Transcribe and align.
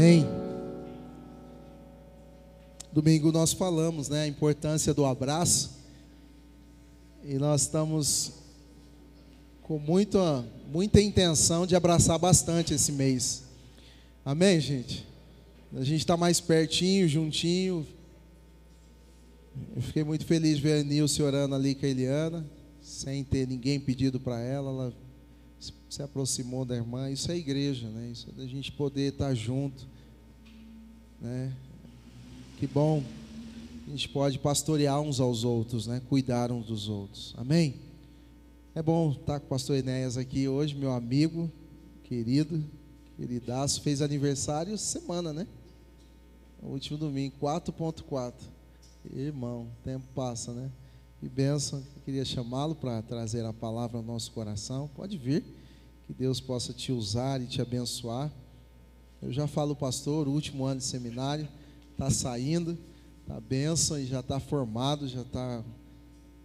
Amém. 0.00 0.26
Domingo 2.90 3.30
nós 3.30 3.52
falamos, 3.52 4.08
né, 4.08 4.22
a 4.22 4.26
importância 4.26 4.94
do 4.94 5.04
abraço. 5.04 5.72
E 7.22 7.34
nós 7.34 7.60
estamos 7.60 8.32
com 9.60 9.78
muita, 9.78 10.42
muita 10.72 11.02
intenção 11.02 11.66
de 11.66 11.76
abraçar 11.76 12.18
bastante 12.18 12.72
esse 12.72 12.92
mês. 12.92 13.42
Amém, 14.24 14.58
gente? 14.58 15.06
A 15.76 15.84
gente 15.84 16.00
está 16.00 16.16
mais 16.16 16.40
pertinho, 16.40 17.06
juntinho. 17.06 17.86
Eu 19.76 19.82
fiquei 19.82 20.02
muito 20.02 20.24
feliz 20.24 20.56
de 20.56 20.62
ver 20.62 20.80
a 20.80 20.82
Nilce 20.82 21.22
orando 21.22 21.54
ali 21.54 21.74
com 21.74 21.84
a 21.84 21.88
Eliana, 21.90 22.46
sem 22.80 23.22
ter 23.22 23.46
ninguém 23.46 23.78
pedido 23.78 24.18
para 24.18 24.40
ela. 24.40 24.70
Ela 24.70 24.94
se 25.88 26.02
aproximou 26.02 26.64
da 26.64 26.74
irmã. 26.74 27.10
Isso 27.10 27.30
é 27.30 27.36
igreja, 27.36 27.88
né? 27.88 28.10
Isso 28.10 28.28
é 28.30 28.32
da 28.32 28.46
gente 28.46 28.72
poder 28.72 29.12
estar 29.12 29.34
junto, 29.34 29.86
né? 31.20 31.52
Que 32.58 32.66
bom. 32.66 33.02
A 33.86 33.90
gente 33.90 34.08
pode 34.08 34.38
pastorear 34.38 35.00
uns 35.00 35.20
aos 35.20 35.44
outros, 35.44 35.86
né? 35.86 36.00
Cuidar 36.08 36.50
uns 36.52 36.66
dos 36.66 36.88
outros. 36.88 37.34
Amém? 37.36 37.74
É 38.74 38.82
bom 38.82 39.10
estar 39.12 39.40
com 39.40 39.46
o 39.46 39.48
pastor 39.48 39.76
Enéas 39.76 40.16
aqui 40.16 40.46
hoje, 40.46 40.76
meu 40.76 40.92
amigo, 40.92 41.50
querido, 42.04 42.64
queridaço. 43.16 43.82
Fez 43.82 44.00
aniversário 44.00 44.78
semana, 44.78 45.32
né? 45.32 45.46
O 46.62 46.68
último 46.68 46.96
domingo, 46.96 47.34
4.4. 47.40 48.34
Irmão, 49.12 49.66
tempo 49.82 50.06
passa, 50.14 50.52
né? 50.52 50.70
E 51.22 51.28
benção, 51.28 51.82
queria 52.02 52.24
chamá-lo 52.24 52.74
para 52.74 53.02
trazer 53.02 53.44
a 53.44 53.52
palavra 53.52 53.98
ao 53.98 54.02
nosso 54.02 54.32
coração. 54.32 54.88
Pode 54.94 55.18
vir, 55.18 55.44
que 56.06 56.14
Deus 56.14 56.40
possa 56.40 56.72
te 56.72 56.92
usar 56.92 57.42
e 57.42 57.46
te 57.46 57.60
abençoar. 57.60 58.32
Eu 59.20 59.30
já 59.30 59.46
falo, 59.46 59.76
pastor, 59.76 60.26
o 60.26 60.32
último 60.32 60.64
ano 60.64 60.80
de 60.80 60.86
seminário, 60.86 61.46
está 61.92 62.10
saindo, 62.10 62.78
está 63.20 63.38
benção 63.38 63.98
e 63.98 64.06
já 64.06 64.20
está 64.20 64.40
formado, 64.40 65.06
já 65.06 65.20
está 65.20 65.62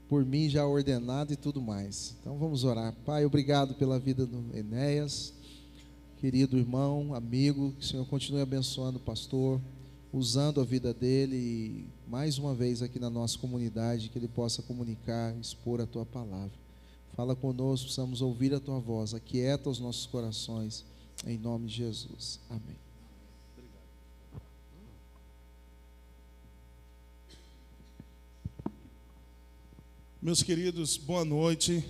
por 0.10 0.26
mim 0.26 0.50
já 0.50 0.66
ordenado 0.66 1.32
e 1.32 1.38
tudo 1.38 1.62
mais. 1.62 2.18
Então 2.20 2.38
vamos 2.38 2.66
orar. 2.66 2.94
Pai, 3.06 3.26
obrigado 3.26 3.76
pela 3.76 3.98
vida 3.98 4.26
do 4.26 4.56
Enéas, 4.56 5.34
querido 6.18 6.58
irmão, 6.58 7.16
amigo, 7.16 7.72
que 7.80 7.86
o 7.86 7.88
Senhor 7.88 8.06
continue 8.08 8.42
abençoando 8.42 8.98
o 8.98 9.02
pastor, 9.02 9.62
usando 10.16 10.62
a 10.62 10.64
vida 10.64 10.94
dele 10.94 11.90
mais 12.08 12.38
uma 12.38 12.56
vez 12.56 12.82
aqui 12.82 12.98
na 12.98 13.10
nossa 13.10 13.38
comunidade, 13.38 14.08
que 14.08 14.18
ele 14.18 14.30
possa 14.30 14.62
comunicar, 14.62 15.36
expor 15.38 15.82
a 15.82 15.86
tua 15.86 16.06
palavra. 16.06 16.54
Fala 17.18 17.36
conosco, 17.36 17.88
precisamos 17.88 18.22
ouvir 18.22 18.54
a 18.54 18.60
tua 18.62 18.80
voz, 18.80 19.14
aquieta 19.14 19.70
os 19.70 19.78
nossos 19.78 20.06
corações, 20.06 20.86
em 21.28 21.38
nome 21.38 21.68
de 21.68 21.76
Jesus. 21.76 22.40
Amém. 22.50 22.78
Meus 30.22 30.42
queridos, 30.42 30.96
boa 30.96 31.26
noite. 31.26 31.84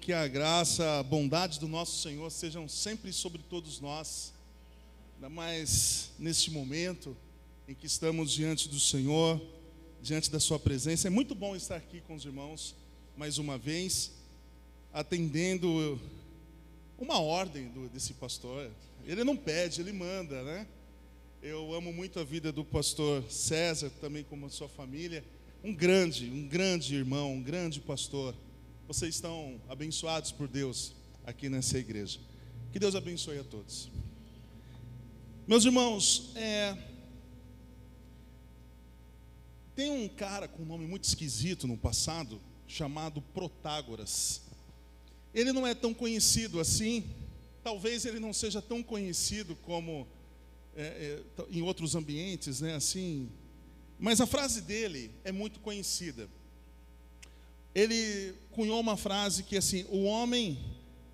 Que 0.00 0.12
a 0.12 0.26
graça, 0.26 0.98
a 0.98 1.02
bondade 1.04 1.60
do 1.60 1.68
nosso 1.68 2.02
Senhor 2.02 2.28
sejam 2.30 2.68
sempre 2.68 3.12
sobre 3.12 3.40
todos 3.48 3.80
nós, 3.80 4.33
mais 5.28 6.10
neste 6.18 6.50
momento 6.50 7.16
em 7.66 7.74
que 7.74 7.86
estamos 7.86 8.30
diante 8.30 8.68
do 8.68 8.78
Senhor, 8.78 9.40
diante 10.02 10.30
da 10.30 10.38
Sua 10.38 10.58
presença. 10.58 11.08
É 11.08 11.10
muito 11.10 11.34
bom 11.34 11.56
estar 11.56 11.76
aqui 11.76 12.00
com 12.00 12.14
os 12.14 12.24
irmãos 12.24 12.74
mais 13.16 13.38
uma 13.38 13.56
vez, 13.56 14.12
atendendo 14.92 16.00
uma 16.98 17.18
ordem 17.20 17.68
do, 17.68 17.88
desse 17.88 18.14
pastor. 18.14 18.70
Ele 19.04 19.24
não 19.24 19.36
pede, 19.36 19.80
ele 19.80 19.92
manda, 19.92 20.42
né? 20.42 20.66
Eu 21.42 21.74
amo 21.74 21.92
muito 21.92 22.18
a 22.18 22.24
vida 22.24 22.50
do 22.50 22.64
pastor 22.64 23.22
César, 23.30 23.90
também 24.00 24.24
como 24.24 24.46
a 24.46 24.50
sua 24.50 24.68
família 24.68 25.24
um 25.64 25.74
grande, 25.74 26.26
um 26.26 26.46
grande 26.46 26.94
irmão, 26.94 27.32
um 27.32 27.42
grande 27.42 27.80
pastor. 27.80 28.34
Vocês 28.86 29.14
estão 29.14 29.58
abençoados 29.66 30.30
por 30.30 30.46
Deus 30.46 30.92
aqui 31.24 31.48
nessa 31.48 31.78
igreja. 31.78 32.20
Que 32.70 32.78
Deus 32.78 32.94
abençoe 32.94 33.38
a 33.38 33.44
todos. 33.44 33.88
Meus 35.46 35.66
irmãos, 35.66 36.30
é... 36.36 36.74
tem 39.76 39.90
um 39.90 40.08
cara 40.08 40.48
com 40.48 40.62
um 40.62 40.66
nome 40.66 40.86
muito 40.86 41.04
esquisito 41.04 41.66
no 41.66 41.76
passado, 41.76 42.40
chamado 42.66 43.20
Protágoras. 43.20 44.40
Ele 45.34 45.52
não 45.52 45.66
é 45.66 45.74
tão 45.74 45.92
conhecido 45.92 46.58
assim, 46.60 47.04
talvez 47.62 48.06
ele 48.06 48.18
não 48.18 48.32
seja 48.32 48.62
tão 48.62 48.82
conhecido 48.82 49.54
como 49.56 50.08
é, 50.74 50.82
é, 51.38 51.44
em 51.50 51.60
outros 51.60 51.94
ambientes, 51.94 52.62
né? 52.62 52.74
Assim, 52.76 53.28
mas 53.98 54.22
a 54.22 54.26
frase 54.26 54.62
dele 54.62 55.10
é 55.24 55.30
muito 55.30 55.60
conhecida. 55.60 56.26
Ele 57.74 58.34
cunhou 58.50 58.80
uma 58.80 58.96
frase 58.96 59.42
que 59.42 59.58
assim: 59.58 59.84
o 59.90 60.04
homem 60.04 60.58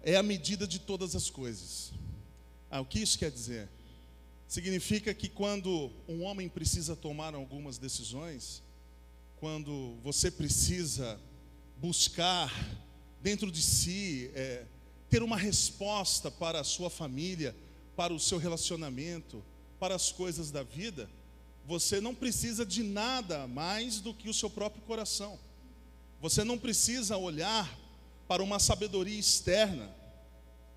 é 0.04 0.14
a 0.14 0.22
medida 0.22 0.68
de 0.68 0.78
todas 0.78 1.16
as 1.16 1.28
coisas. 1.28 1.92
Ah, 2.70 2.80
o 2.80 2.86
que 2.86 3.00
isso 3.00 3.18
quer 3.18 3.32
dizer? 3.32 3.68
Significa 4.50 5.14
que 5.14 5.28
quando 5.28 5.92
um 6.08 6.24
homem 6.24 6.48
precisa 6.48 6.96
tomar 6.96 7.36
algumas 7.36 7.78
decisões, 7.78 8.64
quando 9.38 9.94
você 10.02 10.28
precisa 10.28 11.20
buscar 11.76 12.52
dentro 13.22 13.48
de 13.48 13.62
si 13.62 14.28
é, 14.34 14.64
ter 15.08 15.22
uma 15.22 15.36
resposta 15.36 16.32
para 16.32 16.58
a 16.58 16.64
sua 16.64 16.90
família, 16.90 17.54
para 17.94 18.12
o 18.12 18.18
seu 18.18 18.38
relacionamento, 18.38 19.40
para 19.78 19.94
as 19.94 20.10
coisas 20.10 20.50
da 20.50 20.64
vida, 20.64 21.08
você 21.64 22.00
não 22.00 22.12
precisa 22.12 22.66
de 22.66 22.82
nada 22.82 23.46
mais 23.46 24.00
do 24.00 24.12
que 24.12 24.28
o 24.28 24.34
seu 24.34 24.50
próprio 24.50 24.82
coração. 24.82 25.38
Você 26.20 26.42
não 26.42 26.58
precisa 26.58 27.16
olhar 27.16 27.78
para 28.26 28.42
uma 28.42 28.58
sabedoria 28.58 29.16
externa. 29.16 29.99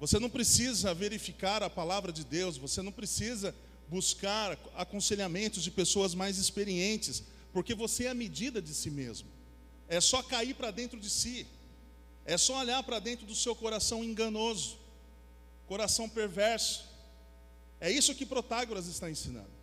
Você 0.04 0.20
não 0.20 0.30
precisa 0.30 0.94
verificar 0.94 1.64
a 1.64 1.70
palavra 1.70 2.12
de 2.12 2.26
Deus. 2.26 2.58
Você 2.58 2.82
não 2.82 2.92
precisa 2.92 3.56
buscar 3.88 4.60
aconselhamentos 4.76 5.64
de 5.64 5.72
pessoas 5.72 6.14
mais 6.14 6.38
experientes, 6.38 7.24
porque 7.54 7.74
você 7.74 8.04
é 8.04 8.10
a 8.10 8.14
medida 8.14 8.62
de 8.62 8.74
si 8.74 8.90
mesmo. 8.90 9.30
É 9.88 10.02
só 10.02 10.22
cair 10.22 10.56
para 10.56 10.72
dentro 10.72 11.00
de 11.00 11.10
si. 11.10 11.48
É 12.26 12.38
só 12.38 12.60
olhar 12.60 12.84
para 12.84 13.00
dentro 13.00 13.26
do 13.26 13.34
seu 13.34 13.56
coração 13.56 14.04
enganoso, 14.04 14.78
coração 15.68 16.10
perverso. 16.10 16.84
É 17.80 17.90
isso 17.90 18.14
que 18.14 18.26
Protágoras 18.26 18.88
está 18.88 19.10
ensinando 19.10 19.54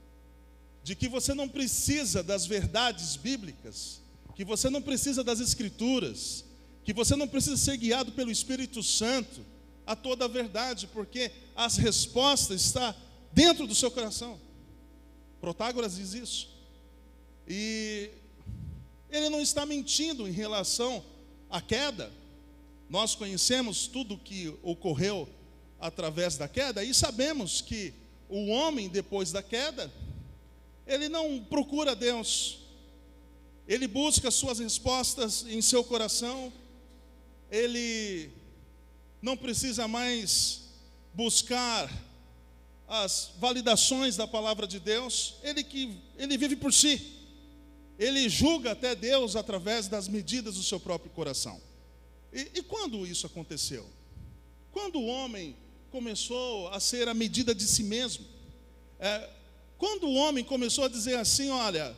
de 0.83 0.97
que 0.97 1.07
você 1.07 1.35
não 1.35 1.51
precisa 1.51 2.23
das 2.23 2.47
verdades 2.47 3.15
bíblicas, 3.15 4.01
que 4.35 4.47
você 4.47 4.71
não 4.71 4.81
precisa 4.81 5.23
das 5.23 5.39
escrituras, 5.39 6.47
que 6.83 6.95
você 6.95 7.15
não 7.15 7.29
precisa 7.29 7.59
ser 7.59 7.77
guiado 7.77 8.13
pelo 8.13 8.31
Espírito 8.31 8.83
Santo 8.83 9.45
a 9.87 9.97
toda 9.97 10.25
a 10.25 10.29
verdade, 10.29 10.87
porque 10.89 11.31
as 11.55 11.77
respostas 11.77 12.63
estão 12.63 12.95
dentro 13.33 13.67
do 13.67 13.75
seu 13.75 13.91
coração. 13.91 14.39
Protágoras 15.41 15.97
diz 15.97 16.15
isso. 16.15 16.49
E 17.47 18.11
ele 19.09 19.29
não 19.29 19.41
está 19.41 19.67
mentindo 19.67 20.29
em 20.29 20.33
relação 20.33 21.05
à 21.49 21.61
queda. 21.61 22.13
Nós 22.89 23.15
conhecemos 23.15 23.87
tudo 23.87 24.15
o 24.15 24.19
que 24.19 24.55
ocorreu 24.63 25.29
através 25.81 26.37
da 26.37 26.47
queda 26.47 26.85
e 26.85 26.93
sabemos 26.93 27.61
que 27.61 27.95
o 28.29 28.49
homem 28.49 28.89
depois 28.89 29.33
da 29.33 29.43
queda 29.43 29.91
ele 30.87 31.09
não 31.09 31.43
procura 31.45 31.95
Deus, 31.95 32.59
ele 33.67 33.87
busca 33.87 34.31
suas 34.31 34.59
respostas 34.59 35.47
em 35.49 35.63
seu 35.63 35.85
coração, 35.85 36.53
ele 37.49 38.31
não 39.21 39.37
precisa 39.37 39.87
mais 39.87 40.63
buscar 41.15 41.91
as 42.89 43.33
validações 43.39 44.17
da 44.17 44.27
palavra 44.27 44.67
de 44.67 44.81
Deus, 44.81 45.37
ele 45.43 45.63
que 45.63 45.97
ele 46.17 46.37
vive 46.37 46.57
por 46.57 46.73
si. 46.73 47.19
Ele 47.99 48.29
julga 48.29 48.73
até 48.73 48.95
Deus 48.95 49.37
através 49.37 49.87
das 49.87 50.09
medidas 50.09 50.55
do 50.55 50.63
seu 50.63 50.81
próprio 50.81 51.11
coração. 51.13 51.61
E, 52.33 52.51
e 52.55 52.63
quando 52.63 53.07
isso 53.07 53.27
aconteceu? 53.27 53.87
Quando 54.73 54.99
o 54.99 55.07
homem 55.07 55.55
começou 55.91 56.69
a 56.69 56.81
ser 56.81 57.09
a 57.09 57.15
medida 57.15 57.55
de 57.55 57.65
si 57.65 57.83
mesmo. 57.83 58.25
É, 58.99 59.29
quando 59.77 60.05
o 60.05 60.15
homem 60.15 60.45
começou 60.45 60.85
a 60.85 60.89
dizer 60.89 61.17
assim: 61.19 61.51
Olha, 61.51 61.95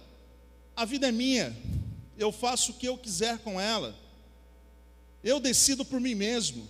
a 0.74 0.84
vida 0.84 1.08
é 1.08 1.12
minha, 1.12 1.56
eu 2.16 2.32
faço 2.32 2.72
o 2.72 2.74
que 2.74 2.86
eu 2.86 2.96
quiser 2.96 3.38
com 3.38 3.60
ela, 3.60 3.94
eu 5.22 5.38
decido 5.38 5.84
por 5.84 6.00
mim 6.00 6.14
mesmo. 6.14 6.66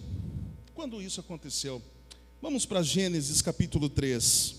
Quando 0.75 1.03
isso 1.03 1.21
aconteceu? 1.21 1.83
Vamos 2.41 2.65
para 2.65 2.83
Gênesis 2.83 3.43
capítulo 3.43 3.91
3. 3.91 4.57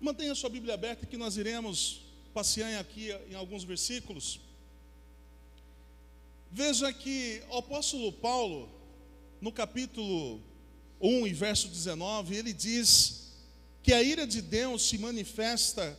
Mantenha 0.00 0.34
sua 0.34 0.50
Bíblia 0.50 0.74
aberta 0.74 1.06
que 1.06 1.16
nós 1.16 1.36
iremos 1.36 2.02
passear 2.34 2.80
aqui 2.80 3.10
em 3.30 3.34
alguns 3.34 3.62
versículos. 3.62 4.40
Veja 6.50 6.92
que 6.92 7.42
o 7.48 7.58
apóstolo 7.58 8.12
Paulo, 8.12 8.68
no 9.40 9.52
capítulo 9.52 10.42
1 11.00 11.28
e 11.28 11.32
verso 11.32 11.68
19, 11.68 12.34
ele 12.34 12.52
diz 12.52 13.32
que 13.84 13.92
a 13.92 14.02
ira 14.02 14.26
de 14.26 14.42
Deus 14.42 14.82
se 14.82 14.98
manifesta 14.98 15.96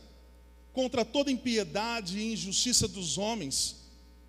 contra 0.76 1.06
toda 1.06 1.32
impiedade 1.32 2.18
e 2.18 2.34
injustiça 2.34 2.86
dos 2.86 3.16
homens, 3.16 3.76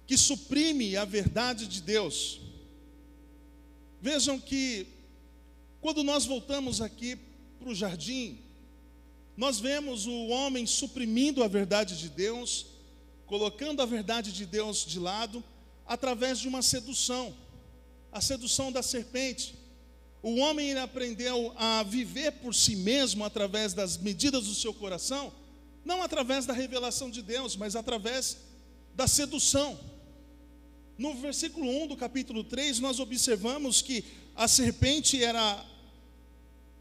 que 0.05 0.17
suprime 0.17 0.95
a 0.95 1.03
verdade 1.03 1.67
de 1.67 1.81
Deus. 1.81 2.39
Vejam 4.01 4.39
que, 4.39 4.87
quando 5.81 6.05
nós 6.05 6.23
voltamos 6.25 6.79
aqui 6.79 7.17
para 7.59 7.67
o 7.67 7.75
jardim, 7.75 8.39
nós 9.35 9.59
vemos 9.59 10.05
o 10.05 10.27
homem 10.27 10.65
suprimindo 10.65 11.43
a 11.43 11.49
verdade 11.49 11.99
de 11.99 12.07
Deus, 12.07 12.67
colocando 13.25 13.81
a 13.81 13.85
verdade 13.85 14.31
de 14.31 14.45
Deus 14.45 14.85
de 14.85 14.99
lado, 14.99 15.43
através 15.85 16.39
de 16.39 16.47
uma 16.47 16.61
sedução, 16.61 17.35
a 18.09 18.21
sedução 18.21 18.71
da 18.71 18.81
serpente. 18.81 19.53
O 20.23 20.37
homem 20.37 20.77
aprendeu 20.77 21.53
a 21.57 21.83
viver 21.83 22.31
por 22.39 22.55
si 22.55 22.77
mesmo 22.77 23.25
através 23.25 23.73
das 23.73 23.97
medidas 23.97 24.45
do 24.45 24.55
seu 24.55 24.73
coração, 24.73 25.33
não 25.87 26.03
através 26.03 26.45
da 26.45 26.51
revelação 26.51 27.09
de 27.09 27.21
Deus, 27.21 27.55
mas 27.55 27.73
através 27.73 28.37
da 28.93 29.07
sedução. 29.07 29.79
No 30.97 31.13
versículo 31.13 31.65
1 31.83 31.87
do 31.87 31.95
capítulo 31.95 32.43
3, 32.43 32.79
nós 32.79 32.99
observamos 32.99 33.81
que 33.81 34.03
a 34.35 34.49
serpente 34.49 35.23
era, 35.23 35.65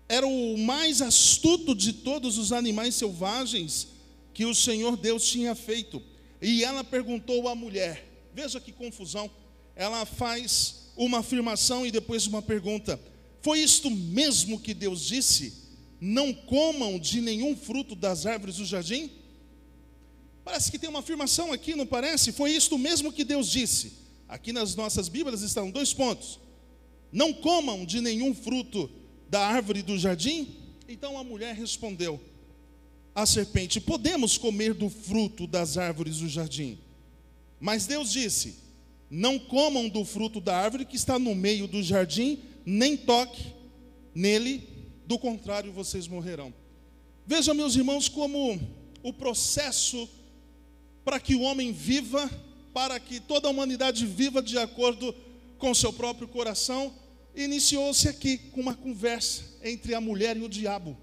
era 0.08 0.26
o 0.26 0.58
mais 0.58 1.00
astuto 1.00 1.72
de 1.72 1.92
todos 1.92 2.36
os 2.36 2.50
animais 2.50 2.96
selvagens 2.96 3.86
que 4.34 4.44
o 4.44 4.54
Senhor 4.54 4.96
Deus 4.96 5.24
tinha 5.28 5.54
feito. 5.54 6.02
E 6.42 6.64
ela 6.64 6.82
perguntou 6.82 7.46
à 7.48 7.54
mulher: 7.54 8.04
Veja 8.34 8.60
que 8.60 8.72
confusão. 8.72 9.30
Ela 9.76 10.04
faz 10.04 10.90
uma 10.96 11.18
afirmação 11.18 11.86
e 11.86 11.92
depois 11.92 12.26
uma 12.26 12.42
pergunta: 12.42 13.00
Foi 13.40 13.60
isto 13.60 13.88
mesmo 13.88 14.58
que 14.58 14.74
Deus 14.74 15.06
disse? 15.06 15.65
Não 16.00 16.32
comam 16.32 16.98
de 16.98 17.20
nenhum 17.20 17.56
fruto 17.56 17.94
das 17.94 18.26
árvores 18.26 18.56
do 18.56 18.64
jardim? 18.64 19.10
Parece 20.44 20.70
que 20.70 20.78
tem 20.78 20.88
uma 20.88 21.00
afirmação 21.00 21.52
aqui, 21.52 21.74
não 21.74 21.86
parece? 21.86 22.32
Foi 22.32 22.52
isto 22.52 22.78
mesmo 22.78 23.12
que 23.12 23.24
Deus 23.24 23.50
disse. 23.50 23.94
Aqui 24.28 24.52
nas 24.52 24.74
nossas 24.74 25.08
Bíblias 25.08 25.42
estão 25.42 25.70
dois 25.70 25.92
pontos. 25.92 26.38
Não 27.10 27.32
comam 27.32 27.84
de 27.84 28.00
nenhum 28.00 28.34
fruto 28.34 28.90
da 29.28 29.46
árvore 29.46 29.82
do 29.82 29.98
jardim? 29.98 30.48
Então 30.88 31.18
a 31.18 31.24
mulher 31.24 31.54
respondeu 31.54 32.20
à 33.14 33.24
serpente: 33.24 33.80
Podemos 33.80 34.36
comer 34.36 34.74
do 34.74 34.88
fruto 34.88 35.46
das 35.46 35.78
árvores 35.78 36.18
do 36.18 36.28
jardim. 36.28 36.78
Mas 37.58 37.86
Deus 37.86 38.12
disse: 38.12 38.56
Não 39.10 39.38
comam 39.38 39.88
do 39.88 40.04
fruto 40.04 40.40
da 40.40 40.56
árvore 40.56 40.84
que 40.84 40.96
está 40.96 41.18
no 41.18 41.34
meio 41.34 41.66
do 41.66 41.82
jardim, 41.82 42.38
nem 42.64 42.96
toque 42.96 43.42
nele, 44.14 44.68
do 45.06 45.18
contrário 45.18 45.72
vocês 45.72 46.06
morrerão. 46.08 46.52
Veja, 47.26 47.54
meus 47.54 47.76
irmãos, 47.76 48.08
como 48.08 48.60
o 49.02 49.12
processo 49.12 50.08
para 51.04 51.20
que 51.20 51.34
o 51.34 51.42
homem 51.42 51.72
viva, 51.72 52.28
para 52.74 52.98
que 52.98 53.20
toda 53.20 53.48
a 53.48 53.50
humanidade 53.50 54.04
viva 54.04 54.42
de 54.42 54.58
acordo 54.58 55.14
com 55.58 55.74
seu 55.74 55.92
próprio 55.92 56.28
coração, 56.28 56.92
iniciou-se 57.34 58.08
aqui 58.08 58.38
com 58.38 58.60
uma 58.60 58.74
conversa 58.74 59.42
entre 59.62 59.94
a 59.94 60.00
mulher 60.00 60.36
e 60.36 60.42
o 60.42 60.48
diabo 60.48 60.96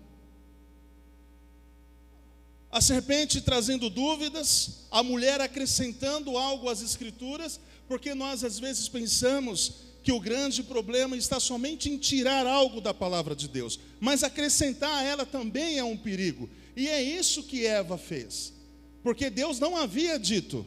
a 2.73 2.81
serpente 2.81 3.39
trazendo 3.39 3.87
dúvidas, 3.87 4.87
a 4.89 5.03
mulher 5.03 5.39
acrescentando 5.39 6.35
algo 6.35 6.67
às 6.67 6.81
escrituras, 6.81 7.59
porque 7.87 8.15
nós 8.15 8.43
às 8.43 8.57
vezes 8.57 8.89
pensamos 8.89 9.92
que 10.03 10.11
o 10.11 10.19
grande 10.19 10.61
problema 10.61 11.15
está 11.15 11.39
somente 11.39 11.89
em 11.89 11.97
tirar 11.97 12.45
algo 12.45 12.81
da 12.81 12.93
palavra 12.93 13.33
de 13.33 13.47
Deus, 13.47 13.79
mas 14.01 14.21
acrescentar 14.21 14.93
a 14.93 15.03
ela 15.03 15.25
também 15.25 15.79
é 15.79 15.83
um 15.83 15.95
perigo. 15.95 16.49
E 16.75 16.89
é 16.89 17.01
isso 17.01 17.43
que 17.43 17.65
Eva 17.65 17.97
fez. 17.97 18.53
Porque 19.01 19.29
Deus 19.29 19.59
não 19.59 19.77
havia 19.77 20.19
dito: 20.19 20.65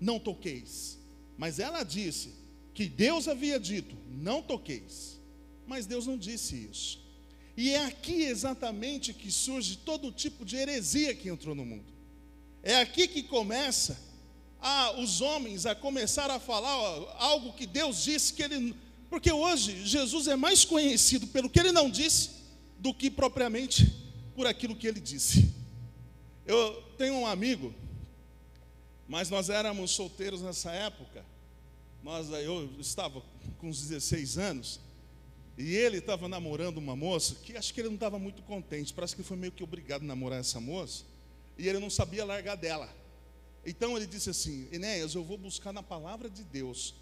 "Não 0.00 0.18
toqueis". 0.18 0.98
Mas 1.38 1.60
ela 1.60 1.84
disse 1.84 2.34
que 2.74 2.86
Deus 2.86 3.28
havia 3.28 3.60
dito: 3.60 3.96
"Não 4.10 4.42
toqueis". 4.42 5.20
Mas 5.64 5.86
Deus 5.86 6.06
não 6.06 6.18
disse 6.18 6.68
isso. 6.70 7.00
E 7.56 7.70
é 7.70 7.84
aqui 7.84 8.24
exatamente 8.24 9.14
que 9.14 9.30
surge 9.30 9.76
todo 9.76 10.10
tipo 10.10 10.44
de 10.44 10.56
heresia 10.56 11.14
que 11.14 11.28
entrou 11.28 11.54
no 11.54 11.64
mundo. 11.64 11.92
É 12.62 12.80
aqui 12.80 13.06
que 13.06 13.22
começa 13.22 13.98
a, 14.62 14.92
os 15.00 15.20
homens 15.20 15.66
a 15.66 15.74
começar 15.74 16.30
a 16.30 16.38
falar 16.38 16.78
ó, 16.78 17.16
algo 17.18 17.52
que 17.52 17.66
Deus 17.66 18.04
disse 18.04 18.32
que 18.32 18.42
ele. 18.42 18.74
Porque 19.10 19.30
hoje 19.30 19.84
Jesus 19.84 20.28
é 20.28 20.36
mais 20.36 20.64
conhecido 20.64 21.26
pelo 21.26 21.50
que 21.50 21.58
ele 21.58 21.72
não 21.72 21.90
disse 21.90 22.30
do 22.78 22.94
que 22.94 23.10
propriamente 23.10 23.92
por 24.34 24.46
aquilo 24.46 24.76
que 24.76 24.86
ele 24.86 25.00
disse. 25.00 25.52
Eu 26.46 26.82
tenho 26.96 27.14
um 27.14 27.26
amigo, 27.26 27.74
mas 29.08 29.28
nós 29.28 29.50
éramos 29.50 29.90
solteiros 29.90 30.40
nessa 30.40 30.70
época. 30.70 31.24
Nós, 32.02 32.30
eu 32.30 32.70
estava 32.78 33.22
com 33.58 33.68
uns 33.68 33.80
16 33.80 34.38
anos. 34.38 34.80
E 35.58 35.74
ele 35.74 35.98
estava 35.98 36.28
namorando 36.28 36.78
uma 36.78 36.96
moça 36.96 37.34
que 37.42 37.56
acho 37.56 37.74
que 37.74 37.80
ele 37.80 37.88
não 37.88 37.96
estava 37.96 38.18
muito 38.18 38.42
contente, 38.42 38.94
parece 38.94 39.14
que 39.14 39.22
foi 39.22 39.36
meio 39.36 39.52
que 39.52 39.62
obrigado 39.62 40.02
a 40.02 40.06
namorar 40.06 40.40
essa 40.40 40.58
moça, 40.58 41.04
e 41.58 41.68
ele 41.68 41.78
não 41.78 41.90
sabia 41.90 42.24
largar 42.24 42.56
dela. 42.56 42.88
Então 43.64 43.96
ele 43.96 44.06
disse 44.06 44.30
assim: 44.30 44.68
Enéas, 44.72 45.14
eu 45.14 45.24
vou 45.24 45.38
buscar 45.38 45.72
na 45.72 45.82
palavra 45.82 46.28
de 46.28 46.42
Deus 46.44 46.94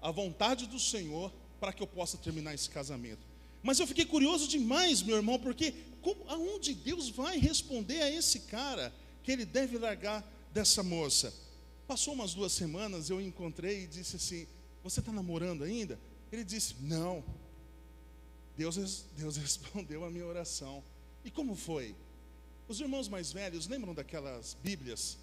a 0.00 0.10
vontade 0.10 0.66
do 0.66 0.78
Senhor 0.78 1.32
para 1.58 1.72
que 1.72 1.82
eu 1.82 1.86
possa 1.86 2.16
terminar 2.16 2.54
esse 2.54 2.70
casamento. 2.70 3.20
Mas 3.62 3.80
eu 3.80 3.86
fiquei 3.86 4.04
curioso 4.04 4.46
demais, 4.46 5.02
meu 5.02 5.16
irmão, 5.16 5.38
porque 5.38 5.74
como, 6.00 6.22
aonde 6.28 6.74
Deus 6.74 7.08
vai 7.08 7.38
responder 7.38 8.00
a 8.02 8.10
esse 8.10 8.40
cara 8.40 8.94
que 9.22 9.32
ele 9.32 9.44
deve 9.44 9.76
largar 9.78 10.24
dessa 10.52 10.82
moça? 10.82 11.34
Passou 11.88 12.14
umas 12.14 12.34
duas 12.34 12.52
semanas, 12.52 13.10
eu 13.10 13.20
encontrei 13.20 13.84
e 13.84 13.86
disse 13.86 14.16
assim: 14.16 14.46
Você 14.84 15.00
está 15.00 15.10
namorando 15.10 15.64
ainda? 15.64 15.98
Ele 16.30 16.44
disse: 16.44 16.76
Não. 16.80 17.24
Deus, 18.56 19.04
Deus 19.16 19.36
respondeu 19.36 20.04
a 20.04 20.10
minha 20.10 20.26
oração. 20.26 20.82
E 21.24 21.30
como 21.30 21.56
foi? 21.56 21.94
Os 22.68 22.80
irmãos 22.80 23.08
mais 23.08 23.32
velhos 23.32 23.66
lembram 23.66 23.94
daquelas 23.94 24.56
Bíblias 24.62 25.18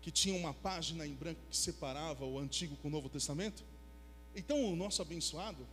que 0.00 0.10
tinham 0.10 0.36
uma 0.36 0.54
página 0.54 1.06
em 1.06 1.14
branco 1.14 1.40
que 1.50 1.56
separava 1.56 2.24
o 2.24 2.38
Antigo 2.38 2.76
com 2.76 2.88
o 2.88 2.90
Novo 2.90 3.08
Testamento? 3.08 3.62
Então 4.34 4.72
o 4.72 4.76
nosso 4.76 5.02
abençoado, 5.02 5.66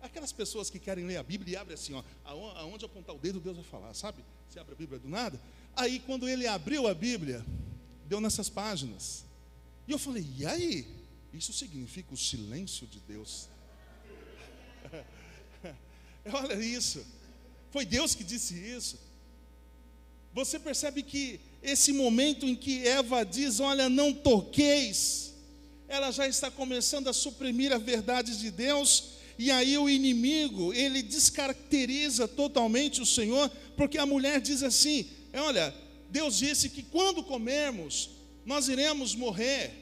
aquelas 0.00 0.32
pessoas 0.32 0.70
que 0.70 0.78
querem 0.78 1.06
ler 1.06 1.16
a 1.16 1.22
Bíblia 1.22 1.54
e 1.54 1.56
abre 1.56 1.74
assim, 1.74 1.94
ó, 1.94 2.02
aonde 2.24 2.84
apontar 2.84 3.14
o 3.14 3.18
dedo, 3.18 3.40
Deus 3.40 3.56
vai 3.56 3.64
falar, 3.64 3.94
sabe? 3.94 4.24
Você 4.48 4.58
abre 4.58 4.74
a 4.74 4.76
Bíblia 4.76 4.98
do 4.98 5.08
nada. 5.08 5.40
Aí 5.76 6.00
quando 6.00 6.28
ele 6.28 6.46
abriu 6.46 6.88
a 6.88 6.94
Bíblia, 6.94 7.44
deu 8.06 8.20
nessas 8.20 8.48
páginas. 8.48 9.24
E 9.86 9.92
eu 9.92 9.98
falei, 9.98 10.26
e 10.36 10.46
aí? 10.46 11.00
Isso 11.32 11.52
significa 11.52 12.12
o 12.12 12.16
silêncio 12.16 12.86
de 12.86 12.98
Deus. 13.00 13.48
Olha 16.32 16.54
isso. 16.54 17.06
Foi 17.70 17.84
Deus 17.86 18.14
que 18.14 18.24
disse 18.24 18.54
isso. 18.54 18.98
Você 20.32 20.58
percebe 20.58 21.02
que 21.02 21.40
esse 21.62 21.92
momento 21.92 22.46
em 22.46 22.54
que 22.54 22.86
Eva 22.86 23.24
diz: 23.24 23.60
Olha, 23.60 23.88
não 23.88 24.12
toqueis, 24.12 25.34
ela 25.88 26.10
já 26.10 26.26
está 26.26 26.50
começando 26.50 27.08
a 27.08 27.12
suprimir 27.12 27.72
a 27.72 27.78
verdade 27.78 28.38
de 28.38 28.50
Deus, 28.50 29.10
e 29.38 29.50
aí 29.50 29.76
o 29.76 29.88
inimigo, 29.88 30.72
ele 30.72 31.02
descaracteriza 31.02 32.28
totalmente 32.28 33.00
o 33.00 33.06
Senhor, 33.06 33.50
porque 33.76 33.98
a 33.98 34.06
mulher 34.06 34.40
diz 34.40 34.62
assim: 34.62 35.08
Olha, 35.34 35.74
Deus 36.10 36.38
disse 36.38 36.68
que 36.68 36.82
quando 36.82 37.22
comermos, 37.22 38.10
nós 38.44 38.68
iremos 38.68 39.14
morrer. 39.14 39.72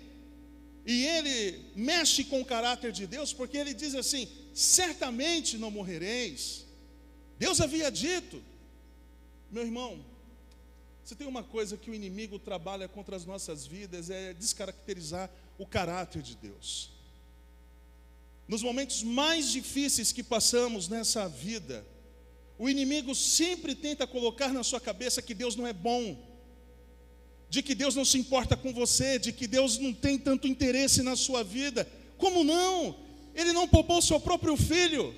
E 0.84 1.06
ele 1.06 1.60
mexe 1.76 2.24
com 2.24 2.40
o 2.40 2.44
caráter 2.44 2.92
de 2.92 3.06
Deus, 3.06 3.32
porque 3.32 3.58
ele 3.58 3.74
diz 3.74 3.94
assim: 3.94 4.26
certamente 4.54 5.58
não 5.58 5.70
morrereis. 5.70 6.64
Deus 7.38 7.60
havia 7.60 7.90
dito, 7.90 8.42
meu 9.50 9.64
irmão, 9.64 10.02
você 11.08 11.14
tem 11.14 11.26
uma 11.26 11.42
coisa 11.42 11.78
que 11.78 11.90
o 11.90 11.94
inimigo 11.94 12.38
trabalha 12.38 12.86
contra 12.86 13.16
as 13.16 13.24
nossas 13.24 13.66
vidas, 13.66 14.10
é 14.10 14.34
descaracterizar 14.34 15.30
o 15.56 15.64
caráter 15.64 16.20
de 16.20 16.36
Deus. 16.36 16.90
Nos 18.46 18.62
momentos 18.62 19.02
mais 19.02 19.50
difíceis 19.50 20.12
que 20.12 20.22
passamos 20.22 20.86
nessa 20.86 21.26
vida, 21.26 21.82
o 22.58 22.68
inimigo 22.68 23.14
sempre 23.14 23.74
tenta 23.74 24.06
colocar 24.06 24.52
na 24.52 24.62
sua 24.62 24.82
cabeça 24.82 25.22
que 25.22 25.32
Deus 25.32 25.56
não 25.56 25.66
é 25.66 25.72
bom, 25.72 26.14
de 27.48 27.62
que 27.62 27.74
Deus 27.74 27.94
não 27.94 28.04
se 28.04 28.18
importa 28.18 28.54
com 28.54 28.70
você, 28.74 29.18
de 29.18 29.32
que 29.32 29.46
Deus 29.46 29.78
não 29.78 29.94
tem 29.94 30.18
tanto 30.18 30.46
interesse 30.46 31.02
na 31.02 31.16
sua 31.16 31.42
vida. 31.42 31.90
Como 32.18 32.44
não? 32.44 32.94
Ele 33.34 33.54
não 33.54 33.66
poupou 33.66 34.02
seu 34.02 34.20
próprio 34.20 34.58
filho 34.58 35.14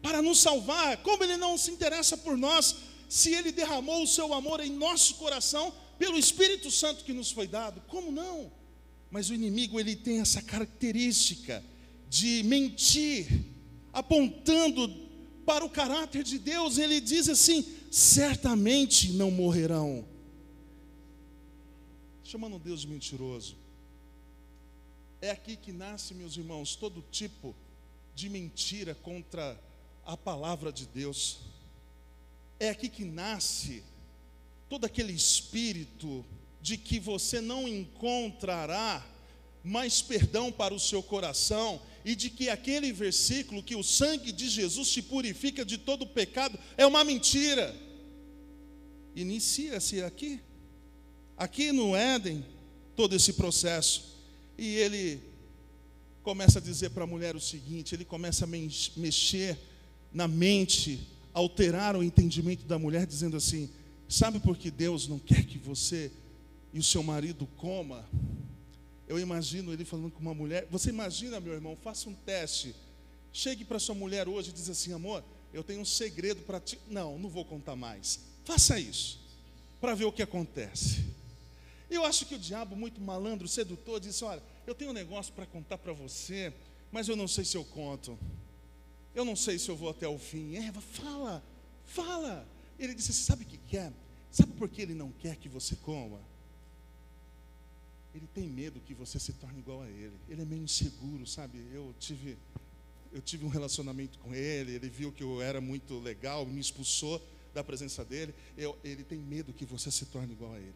para 0.00 0.22
nos 0.22 0.38
salvar. 0.38 0.98
Como 0.98 1.24
ele 1.24 1.36
não 1.36 1.58
se 1.58 1.72
interessa 1.72 2.16
por 2.16 2.36
nós, 2.36 2.76
se 3.12 3.34
ele 3.34 3.52
derramou 3.52 4.02
o 4.02 4.06
seu 4.06 4.32
amor 4.32 4.58
em 4.60 4.70
nosso 4.70 5.16
coração 5.16 5.70
pelo 5.98 6.18
Espírito 6.18 6.70
Santo 6.70 7.04
que 7.04 7.12
nos 7.12 7.30
foi 7.30 7.46
dado? 7.46 7.82
Como 7.82 8.10
não? 8.10 8.50
Mas 9.10 9.28
o 9.28 9.34
inimigo 9.34 9.78
ele 9.78 9.94
tem 9.94 10.20
essa 10.20 10.40
característica 10.40 11.62
de 12.08 12.42
mentir, 12.44 13.44
apontando 13.92 14.88
para 15.44 15.62
o 15.62 15.68
caráter 15.68 16.24
de 16.24 16.38
Deus. 16.38 16.78
Ele 16.78 17.02
diz 17.02 17.28
assim: 17.28 17.62
certamente 17.90 19.12
não 19.12 19.30
morrerão. 19.30 20.08
Chamando 22.24 22.58
Deus 22.58 22.80
de 22.80 22.88
mentiroso. 22.88 23.56
É 25.20 25.30
aqui 25.30 25.54
que 25.54 25.70
nasce, 25.70 26.14
meus 26.14 26.34
irmãos, 26.34 26.76
todo 26.76 27.04
tipo 27.10 27.54
de 28.14 28.30
mentira 28.30 28.94
contra 28.94 29.62
a 30.02 30.16
palavra 30.16 30.72
de 30.72 30.86
Deus. 30.86 31.51
É 32.58 32.70
aqui 32.70 32.88
que 32.88 33.04
nasce 33.04 33.82
todo 34.68 34.84
aquele 34.84 35.12
espírito 35.12 36.24
de 36.60 36.76
que 36.76 36.98
você 37.00 37.40
não 37.40 37.68
encontrará 37.68 39.04
mais 39.64 40.00
perdão 40.00 40.50
para 40.50 40.74
o 40.74 40.80
seu 40.80 41.02
coração 41.02 41.80
e 42.04 42.14
de 42.14 42.30
que 42.30 42.48
aquele 42.48 42.92
versículo 42.92 43.62
que 43.62 43.76
o 43.76 43.82
sangue 43.82 44.32
de 44.32 44.48
Jesus 44.48 44.90
te 44.90 45.02
purifica 45.02 45.64
de 45.64 45.78
todo 45.78 46.06
pecado 46.06 46.58
é 46.76 46.86
uma 46.86 47.04
mentira. 47.04 47.74
Inicia-se 49.14 50.02
aqui, 50.02 50.40
aqui 51.36 51.70
no 51.70 51.94
Éden, 51.94 52.44
todo 52.96 53.14
esse 53.14 53.34
processo. 53.34 54.16
E 54.56 54.76
ele 54.76 55.20
começa 56.22 56.58
a 56.58 56.62
dizer 56.62 56.90
para 56.90 57.04
a 57.04 57.06
mulher 57.06 57.36
o 57.36 57.40
seguinte: 57.40 57.94
ele 57.94 58.04
começa 58.04 58.44
a 58.44 58.48
mexer 58.48 59.58
na 60.12 60.26
mente, 60.26 61.06
alterar 61.32 61.96
o 61.96 62.02
entendimento 62.02 62.64
da 62.64 62.78
mulher, 62.78 63.06
dizendo 63.06 63.36
assim: 63.36 63.70
sabe 64.08 64.38
por 64.38 64.56
que 64.56 64.70
Deus 64.70 65.08
não 65.08 65.18
quer 65.18 65.44
que 65.44 65.58
você 65.58 66.10
e 66.72 66.78
o 66.78 66.82
seu 66.82 67.02
marido 67.02 67.46
coma? 67.56 68.04
Eu 69.06 69.18
imagino 69.18 69.72
ele 69.72 69.84
falando 69.84 70.10
com 70.10 70.20
uma 70.20 70.34
mulher. 70.34 70.66
Você 70.70 70.90
imagina, 70.90 71.40
meu 71.40 71.52
irmão, 71.52 71.76
faça 71.76 72.08
um 72.08 72.14
teste. 72.14 72.74
Chegue 73.32 73.64
para 73.64 73.78
sua 73.78 73.94
mulher 73.94 74.28
hoje 74.28 74.50
e 74.50 74.52
diz 74.52 74.68
assim: 74.68 74.92
amor, 74.92 75.24
eu 75.52 75.62
tenho 75.62 75.80
um 75.80 75.84
segredo 75.84 76.42
para 76.42 76.60
ti. 76.60 76.78
Não, 76.88 77.18
não 77.18 77.28
vou 77.28 77.44
contar 77.44 77.76
mais. 77.76 78.20
Faça 78.44 78.78
isso, 78.78 79.20
para 79.80 79.94
ver 79.94 80.04
o 80.04 80.12
que 80.12 80.22
acontece. 80.22 81.04
Eu 81.90 82.04
acho 82.06 82.24
que 82.24 82.34
o 82.34 82.38
diabo, 82.38 82.74
muito 82.74 83.00
malandro, 83.00 83.46
sedutor, 83.46 84.00
disse: 84.00 84.24
Olha, 84.24 84.42
eu 84.66 84.74
tenho 84.74 84.90
um 84.90 84.94
negócio 84.94 85.32
para 85.32 85.46
contar 85.46 85.78
para 85.78 85.92
você, 85.92 86.52
mas 86.90 87.08
eu 87.08 87.16
não 87.16 87.28
sei 87.28 87.44
se 87.44 87.56
eu 87.56 87.64
conto. 87.64 88.18
Eu 89.14 89.24
não 89.24 89.36
sei 89.36 89.58
se 89.58 89.68
eu 89.68 89.76
vou 89.76 89.90
até 89.90 90.08
o 90.08 90.18
fim. 90.18 90.56
Eva, 90.56 90.80
fala, 90.80 91.42
fala. 91.84 92.46
Ele 92.78 92.94
disse: 92.94 93.12
Sabe 93.12 93.44
o 93.44 93.46
que 93.46 93.58
quer? 93.58 93.92
Sabe 94.30 94.52
por 94.52 94.68
que 94.68 94.80
ele 94.80 94.94
não 94.94 95.12
quer 95.12 95.36
que 95.36 95.48
você 95.48 95.76
coma? 95.76 96.20
Ele 98.14 98.26
tem 98.34 98.48
medo 98.48 98.80
que 98.80 98.94
você 98.94 99.18
se 99.18 99.32
torne 99.34 99.60
igual 99.60 99.82
a 99.82 99.88
ele. 99.88 100.16
Ele 100.28 100.42
é 100.42 100.44
meio 100.44 100.62
inseguro, 100.62 101.26
sabe? 101.26 101.66
Eu 101.72 101.94
tive, 101.98 102.38
eu 103.12 103.22
tive 103.22 103.44
um 103.44 103.48
relacionamento 103.48 104.18
com 104.18 104.34
ele. 104.34 104.72
Ele 104.72 104.88
viu 104.88 105.12
que 105.12 105.22
eu 105.22 105.40
era 105.40 105.60
muito 105.60 105.98
legal, 105.98 106.44
me 106.44 106.60
expulsou 106.60 107.22
da 107.54 107.62
presença 107.62 108.04
dele. 108.04 108.34
Eu, 108.56 108.78
ele 108.82 109.04
tem 109.04 109.18
medo 109.18 109.52
que 109.52 109.64
você 109.64 109.90
se 109.90 110.06
torne 110.06 110.32
igual 110.32 110.52
a 110.52 110.58
ele. 110.58 110.74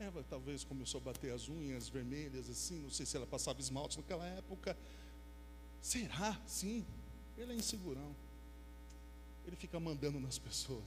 Eva 0.00 0.24
talvez 0.30 0.64
começou 0.64 0.98
a 1.00 1.04
bater 1.04 1.30
as 1.32 1.48
unhas 1.48 1.88
vermelhas 1.88 2.48
assim, 2.48 2.80
não 2.80 2.90
sei 2.90 3.04
se 3.04 3.16
ela 3.16 3.26
passava 3.26 3.60
esmalte 3.60 3.98
naquela 3.98 4.24
época. 4.24 4.76
Será? 5.80 6.38
Sim. 6.46 6.84
Ele 7.36 7.52
é 7.52 7.56
insegurão. 7.56 8.14
Ele 9.46 9.56
fica 9.56 9.80
mandando 9.80 10.20
nas 10.20 10.38
pessoas. 10.38 10.84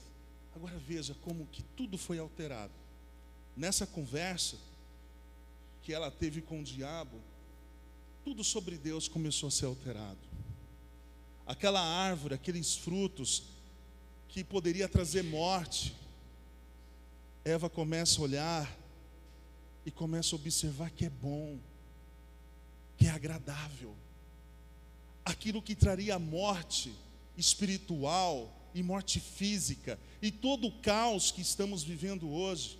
Agora 0.56 0.78
veja 0.78 1.16
como 1.22 1.48
que 1.48 1.64
tudo 1.76 1.98
foi 1.98 2.20
alterado. 2.20 2.74
Nessa 3.56 3.88
conversa 3.88 4.58
que 5.82 5.94
ela 5.94 6.10
teve 6.12 6.42
com 6.42 6.62
o 6.62 6.64
diabo, 6.64 7.20
tudo 8.24 8.44
sobre 8.44 8.78
Deus 8.78 9.08
começou 9.08 9.48
a 9.48 9.52
ser 9.52 9.66
alterado. 9.66 10.20
Aquela 11.46 11.82
árvore, 11.82 12.36
aqueles 12.36 12.76
frutos 12.76 13.44
que 14.30 14.44
poderia 14.44 14.88
trazer 14.88 15.24
morte, 15.24 15.96
Eva 17.44 17.70
começa 17.70 18.20
a 18.20 18.24
olhar 18.24 18.78
e 19.86 19.92
começa 19.92 20.34
a 20.34 20.40
observar 20.40 20.90
que 20.90 21.06
é 21.06 21.10
bom, 21.10 21.60
que 22.98 23.08
é 23.08 23.10
agradável. 23.10 23.94
Aquilo 25.26 25.62
que 25.62 25.76
traria 25.76 26.20
morte 26.20 26.94
espiritual 27.38 28.54
e 28.74 28.82
morte 28.84 29.20
física 29.20 30.00
e 30.22 30.32
todo 30.32 30.68
o 30.68 30.82
caos 30.82 31.32
que 31.32 31.42
estamos 31.42 31.84
vivendo 31.84 32.30
hoje, 32.30 32.80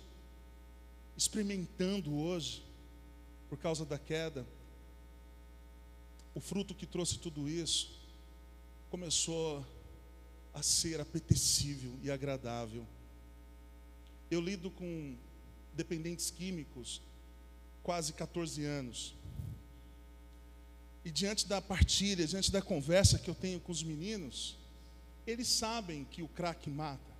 experimentando 1.16 2.14
hoje, 2.14 2.62
por 3.48 3.58
causa 3.58 3.84
da 3.84 3.98
queda, 3.98 4.46
o 6.34 6.40
fruto 6.40 6.74
que 6.74 6.86
trouxe 6.86 7.18
tudo 7.18 7.48
isso 7.48 8.02
começou 8.90 9.64
a 10.52 10.62
ser 10.62 11.00
apetecível 11.00 11.98
e 12.02 12.10
agradável. 12.10 12.86
Eu 14.30 14.40
lido 14.40 14.70
com 14.70 15.16
dependentes 15.72 16.30
químicos 16.30 17.00
quase 17.82 18.12
14 18.12 18.64
anos. 18.64 19.14
E 21.04 21.10
diante 21.10 21.46
da 21.46 21.60
partilha, 21.60 22.26
diante 22.26 22.50
da 22.50 22.62
conversa 22.62 23.18
que 23.18 23.28
eu 23.28 23.34
tenho 23.34 23.60
com 23.60 23.70
os 23.70 23.82
meninos, 23.82 24.56
eles 25.26 25.48
sabem 25.48 26.04
que 26.04 26.22
o 26.22 26.28
crack 26.28 26.68
mata. 26.70 27.12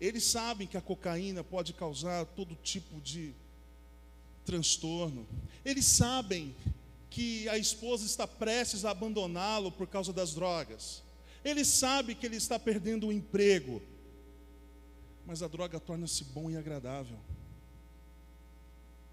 Eles 0.00 0.24
sabem 0.24 0.66
que 0.66 0.76
a 0.76 0.80
cocaína 0.80 1.42
pode 1.42 1.72
causar 1.72 2.24
todo 2.26 2.54
tipo 2.56 3.00
de 3.00 3.32
transtorno. 4.44 5.26
Eles 5.64 5.86
sabem 5.86 6.54
que 7.10 7.48
a 7.48 7.58
esposa 7.58 8.04
está 8.06 8.26
prestes 8.26 8.84
a 8.84 8.90
abandoná-lo 8.90 9.70
por 9.70 9.86
causa 9.86 10.12
das 10.12 10.34
drogas. 10.34 11.02
Ele 11.44 11.64
sabe 11.64 12.14
que 12.14 12.26
ele 12.26 12.36
está 12.36 12.58
perdendo 12.58 13.08
o 13.08 13.12
emprego 13.12 13.82
mas 15.26 15.42
a 15.42 15.48
droga 15.48 15.78
torna-se 15.78 16.24
bom 16.24 16.50
e 16.50 16.56
agradável. 16.56 17.18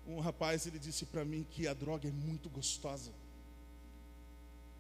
Um 0.08 0.20
rapaz 0.20 0.66
ele 0.66 0.80
disse 0.80 1.06
para 1.06 1.24
mim 1.24 1.46
que 1.50 1.68
a 1.68 1.74
droga 1.74 2.08
é 2.08 2.12
muito 2.12 2.50
gostosa. 2.50 3.12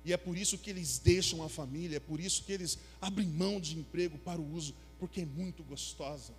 E 0.06 0.14
é 0.14 0.18
por 0.18 0.38
isso 0.38 0.58
que 0.58 0.70
eles 0.70 0.98
deixam 1.00 1.44
a 1.44 1.50
família, 1.50 1.98
é 1.98 2.00
por 2.00 2.20
isso 2.20 2.44
que 2.44 2.52
eles 2.52 2.78
abrem 3.02 3.28
mão 3.28 3.60
de 3.60 3.78
emprego 3.78 4.18
para 4.18 4.40
o 4.40 4.54
uso, 4.56 4.74
porque 4.98 5.22
é 5.22 5.26
muito 5.26 5.64
gostosa. 5.64 6.34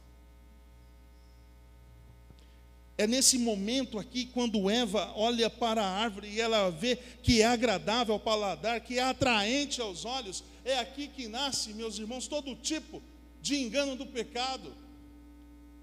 É 3.01 3.07
nesse 3.07 3.39
momento 3.39 3.99
aqui, 3.99 4.27
quando 4.27 4.69
Eva 4.69 5.11
olha 5.17 5.49
para 5.49 5.83
a 5.83 5.91
árvore 5.91 6.29
e 6.29 6.39
ela 6.39 6.69
vê 6.71 6.97
que 7.23 7.41
é 7.41 7.47
agradável 7.47 8.13
ao 8.13 8.21
paladar, 8.21 8.81
que 8.83 8.99
é 8.99 9.03
atraente 9.03 9.81
aos 9.81 10.05
olhos, 10.05 10.45
é 10.67 10.79
aqui 10.79 11.09
que 11.09 11.27
nasce, 11.27 11.73
meus 11.73 11.99
irmãos, 11.99 12.27
todo 12.27 12.55
tipo 12.55 13.03
de 13.41 13.57
engano 13.57 13.97
do 13.97 14.07
pecado. 14.07 14.75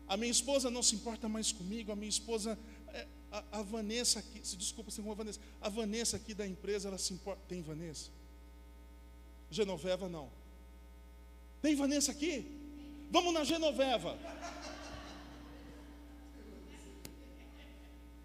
A 0.07 0.15
minha 0.15 0.31
esposa 0.31 0.69
não 0.69 0.84
se 0.84 0.96
importa 0.96 1.27
mais 1.27 1.51
comigo, 1.51 1.91
a 1.91 1.96
minha 1.96 2.07
esposa, 2.07 2.57
a, 3.31 3.43
a 3.60 3.62
Vanessa 3.62 4.19
aqui, 4.19 4.39
se 4.43 4.55
desculpa, 4.55 4.91
se 4.91 5.01
a 5.01 5.13
Vanessa, 5.13 5.39
a 5.62 5.69
Vanessa 5.69 6.17
aqui 6.17 6.34
da 6.34 6.48
empresa, 6.48 6.88
ela 6.88 6.98
se 6.98 7.13
importa. 7.13 7.41
Tem 7.48 7.62
Vanessa? 7.62 8.10
Genoveva 9.50 10.07
não. 10.07 10.29
Tem 11.62 11.75
Vanessa 11.75 12.12
aqui? 12.12 12.46
Vamos 13.10 13.34
na 13.34 13.43
Genoveva. 13.43 14.17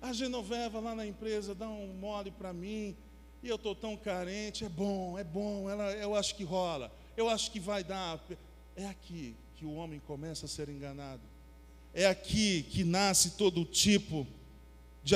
A 0.00 0.12
Genoveva 0.12 0.80
lá 0.80 0.94
na 0.94 1.06
empresa 1.06 1.54
dá 1.54 1.68
um 1.68 1.94
mole 1.94 2.32
para 2.32 2.52
mim, 2.52 2.96
e 3.42 3.48
eu 3.48 3.56
estou 3.56 3.74
tão 3.74 3.96
carente, 3.96 4.64
é 4.64 4.68
bom, 4.68 5.16
é 5.16 5.22
bom, 5.22 5.70
ela, 5.70 5.92
eu 5.92 6.14
acho 6.14 6.34
que 6.34 6.42
rola, 6.42 6.92
eu 7.16 7.28
acho 7.28 7.50
que 7.50 7.60
vai 7.60 7.84
dar. 7.84 8.20
É 8.74 8.86
aqui 8.86 9.36
que 9.54 9.64
o 9.64 9.74
homem 9.74 10.00
começa 10.00 10.46
a 10.46 10.48
ser 10.48 10.68
enganado. 10.68 11.22
É 11.94 12.06
aqui 12.06 12.64
que 12.64 12.82
nasce 12.82 13.32
todo 13.32 13.64
tipo 13.64 14.24
de 14.24 14.41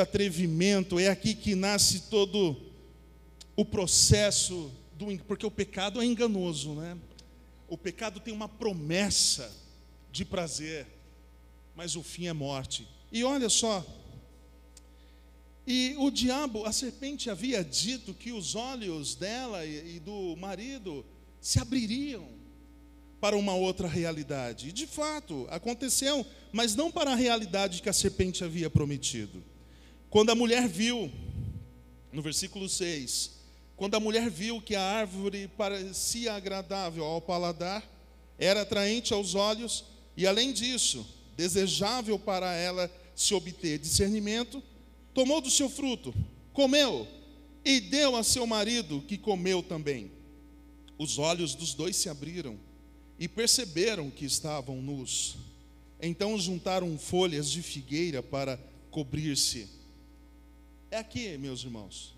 atrevimento, 0.00 0.98
é 0.98 1.08
aqui 1.08 1.34
que 1.34 1.54
nasce 1.54 2.02
todo 2.10 2.56
o 3.54 3.64
processo 3.64 4.70
do 4.94 5.06
porque 5.24 5.46
o 5.46 5.50
pecado 5.50 6.00
é 6.00 6.04
enganoso, 6.04 6.74
né? 6.74 6.96
O 7.68 7.76
pecado 7.76 8.20
tem 8.20 8.32
uma 8.32 8.48
promessa 8.48 9.52
de 10.10 10.24
prazer, 10.24 10.86
mas 11.74 11.96
o 11.96 12.02
fim 12.02 12.26
é 12.26 12.32
morte. 12.32 12.88
E 13.12 13.22
olha 13.22 13.48
só, 13.48 13.84
e 15.66 15.94
o 15.98 16.10
diabo, 16.10 16.64
a 16.64 16.72
serpente 16.72 17.28
havia 17.28 17.62
dito 17.64 18.14
que 18.14 18.30
os 18.30 18.54
olhos 18.54 19.16
dela 19.16 19.66
e 19.66 19.98
do 19.98 20.36
marido 20.36 21.04
se 21.40 21.58
abririam 21.58 22.28
para 23.20 23.36
uma 23.36 23.54
outra 23.54 23.88
realidade. 23.88 24.68
E 24.68 24.72
de 24.72 24.86
fato, 24.86 25.46
aconteceu, 25.50 26.24
mas 26.52 26.76
não 26.76 26.90
para 26.92 27.12
a 27.12 27.16
realidade 27.16 27.82
que 27.82 27.88
a 27.88 27.92
serpente 27.92 28.44
havia 28.44 28.70
prometido. 28.70 29.42
Quando 30.10 30.30
a 30.30 30.34
mulher 30.34 30.68
viu, 30.68 31.10
no 32.12 32.22
versículo 32.22 32.68
6, 32.68 33.32
quando 33.76 33.94
a 33.94 34.00
mulher 34.00 34.30
viu 34.30 34.60
que 34.60 34.74
a 34.74 34.82
árvore 34.82 35.48
parecia 35.48 36.32
agradável 36.32 37.04
ao 37.04 37.20
paladar, 37.20 37.84
era 38.38 38.62
atraente 38.62 39.12
aos 39.12 39.34
olhos 39.34 39.84
e, 40.16 40.26
além 40.26 40.52
disso, 40.52 41.06
desejável 41.36 42.18
para 42.18 42.54
ela 42.54 42.90
se 43.14 43.34
obter 43.34 43.78
discernimento, 43.78 44.62
tomou 45.12 45.40
do 45.40 45.50
seu 45.50 45.68
fruto, 45.68 46.14
comeu 46.52 47.06
e 47.64 47.80
deu 47.80 48.16
a 48.16 48.22
seu 48.22 48.46
marido, 48.46 49.02
que 49.02 49.18
comeu 49.18 49.62
também. 49.62 50.10
Os 50.98 51.18
olhos 51.18 51.54
dos 51.54 51.74
dois 51.74 51.96
se 51.96 52.08
abriram 52.08 52.58
e 53.18 53.28
perceberam 53.28 54.10
que 54.10 54.24
estavam 54.24 54.80
nus. 54.80 55.36
Então 56.00 56.38
juntaram 56.38 56.96
folhas 56.96 57.50
de 57.50 57.62
figueira 57.62 58.22
para 58.22 58.58
cobrir-se. 58.90 59.68
É 60.90 60.98
aqui, 60.98 61.36
meus 61.38 61.62
irmãos, 61.64 62.14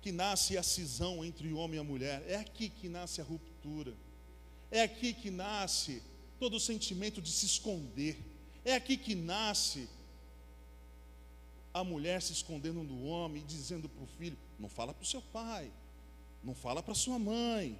que 0.00 0.12
nasce 0.12 0.56
a 0.56 0.62
cisão 0.62 1.24
entre 1.24 1.52
homem 1.52 1.80
e 1.80 1.82
mulher. 1.82 2.22
É 2.26 2.36
aqui 2.36 2.68
que 2.68 2.88
nasce 2.88 3.20
a 3.20 3.24
ruptura. 3.24 3.94
É 4.70 4.82
aqui 4.82 5.12
que 5.12 5.30
nasce 5.30 6.02
todo 6.38 6.56
o 6.56 6.60
sentimento 6.60 7.20
de 7.20 7.30
se 7.30 7.46
esconder. 7.46 8.18
É 8.64 8.74
aqui 8.74 8.96
que 8.96 9.14
nasce 9.14 9.88
a 11.74 11.82
mulher 11.82 12.20
se 12.20 12.32
escondendo 12.32 12.84
do 12.84 13.04
homem 13.04 13.42
e 13.42 13.46
dizendo 13.46 13.88
para 13.88 14.02
o 14.02 14.06
filho: 14.06 14.38
não 14.58 14.68
fala 14.68 14.94
para 14.94 15.02
o 15.02 15.06
seu 15.06 15.22
pai, 15.22 15.70
não 16.42 16.54
fala 16.54 16.82
para 16.82 16.94
sua 16.94 17.18
mãe. 17.18 17.78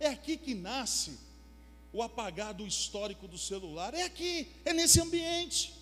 É 0.00 0.08
aqui 0.08 0.36
que 0.36 0.54
nasce 0.54 1.18
o 1.92 2.02
apagar 2.02 2.54
do 2.54 2.66
histórico 2.66 3.28
do 3.28 3.38
celular. 3.38 3.94
É 3.94 4.04
aqui, 4.04 4.48
é 4.64 4.72
nesse 4.72 5.00
ambiente. 5.00 5.74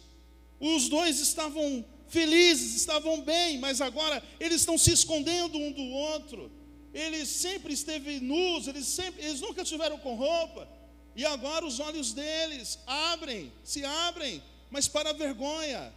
Os 0.59 0.89
dois 0.89 1.21
estavam 1.21 1.85
felizes, 2.11 2.75
estavam 2.75 3.23
bem, 3.23 3.59
mas 3.59 3.81
agora 3.81 4.23
eles 4.38 4.61
estão 4.61 4.76
se 4.76 4.93
escondendo 4.93 5.57
um 5.57 5.73
do 5.73 5.83
outro. 5.83 6.50
Eles 6.93 7.29
sempre 7.29 7.73
esteve 7.73 8.21
nus, 8.21 8.67
eles 8.67 8.87
sempre, 8.87 9.25
eles 9.25 9.40
nunca 9.40 9.64
tiveram 9.64 9.97
com 9.99 10.17
roupa. 10.17 10.69
E 11.14 11.25
agora 11.25 11.64
os 11.64 11.81
olhos 11.81 12.12
deles 12.12 12.79
abrem, 12.87 13.52
se 13.64 13.85
abrem, 13.85 14.43
mas 14.71 14.88
para 14.88 15.11
a 15.11 15.14
vergonha, 15.14 15.93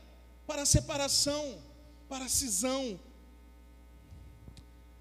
para 0.45 0.61
a 0.61 0.65
separação, 0.65 1.57
para 2.07 2.25
a 2.25 2.29
cisão. 2.29 2.99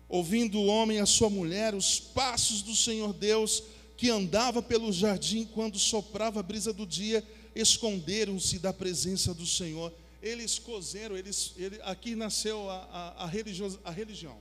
Ouvindo 0.08 0.58
o 0.58 0.66
homem 0.66 0.96
e 0.98 1.00
a 1.00 1.06
sua 1.06 1.30
mulher 1.30 1.74
os 1.74 2.00
passos 2.00 2.62
do 2.62 2.74
Senhor 2.74 3.12
Deus, 3.12 3.62
que 3.96 4.10
andava 4.10 4.62
pelo 4.62 4.92
jardim 4.92 5.44
quando 5.44 5.78
soprava 5.78 6.40
a 6.40 6.42
brisa 6.42 6.72
do 6.72 6.86
dia, 6.86 7.22
esconderam-se 7.54 8.58
da 8.58 8.72
presença 8.72 9.34
do 9.34 9.46
Senhor. 9.46 9.92
Eles 10.22 10.58
cozeram, 10.58 11.16
eles, 11.16 11.52
ele, 11.56 11.80
aqui 11.82 12.14
nasceu 12.14 12.70
a, 12.70 12.76
a, 12.84 13.24
a, 13.24 13.26
religioso, 13.26 13.80
a 13.84 13.90
religião. 13.90 14.38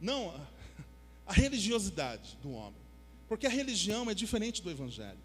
Não, 0.00 0.30
a, 0.30 0.48
a 1.30 1.32
religiosidade 1.32 2.36
do 2.42 2.50
homem. 2.50 2.80
Porque 3.28 3.46
a 3.46 3.50
religião 3.50 4.10
é 4.10 4.14
diferente 4.14 4.62
do 4.62 4.70
evangelho. 4.70 5.20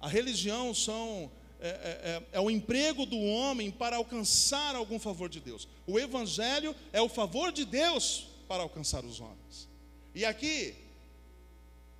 A 0.00 0.08
religião 0.08 0.74
são 0.74 1.30
é, 1.62 1.68
é, 1.68 1.72
é, 1.72 2.22
é, 2.32 2.40
o 2.40 2.50
emprego 2.50 3.04
do 3.04 3.18
homem 3.18 3.70
para 3.70 3.96
alcançar 3.96 4.74
algum 4.74 4.98
favor 4.98 5.28
de 5.28 5.40
Deus. 5.40 5.68
O 5.86 5.98
Evangelho 5.98 6.74
é 6.90 7.02
o 7.02 7.08
favor 7.08 7.52
de 7.52 7.66
Deus 7.66 8.28
para 8.48 8.62
alcançar 8.62 9.04
os 9.04 9.20
homens. 9.20 9.68
E 10.14 10.24
aqui 10.24 10.74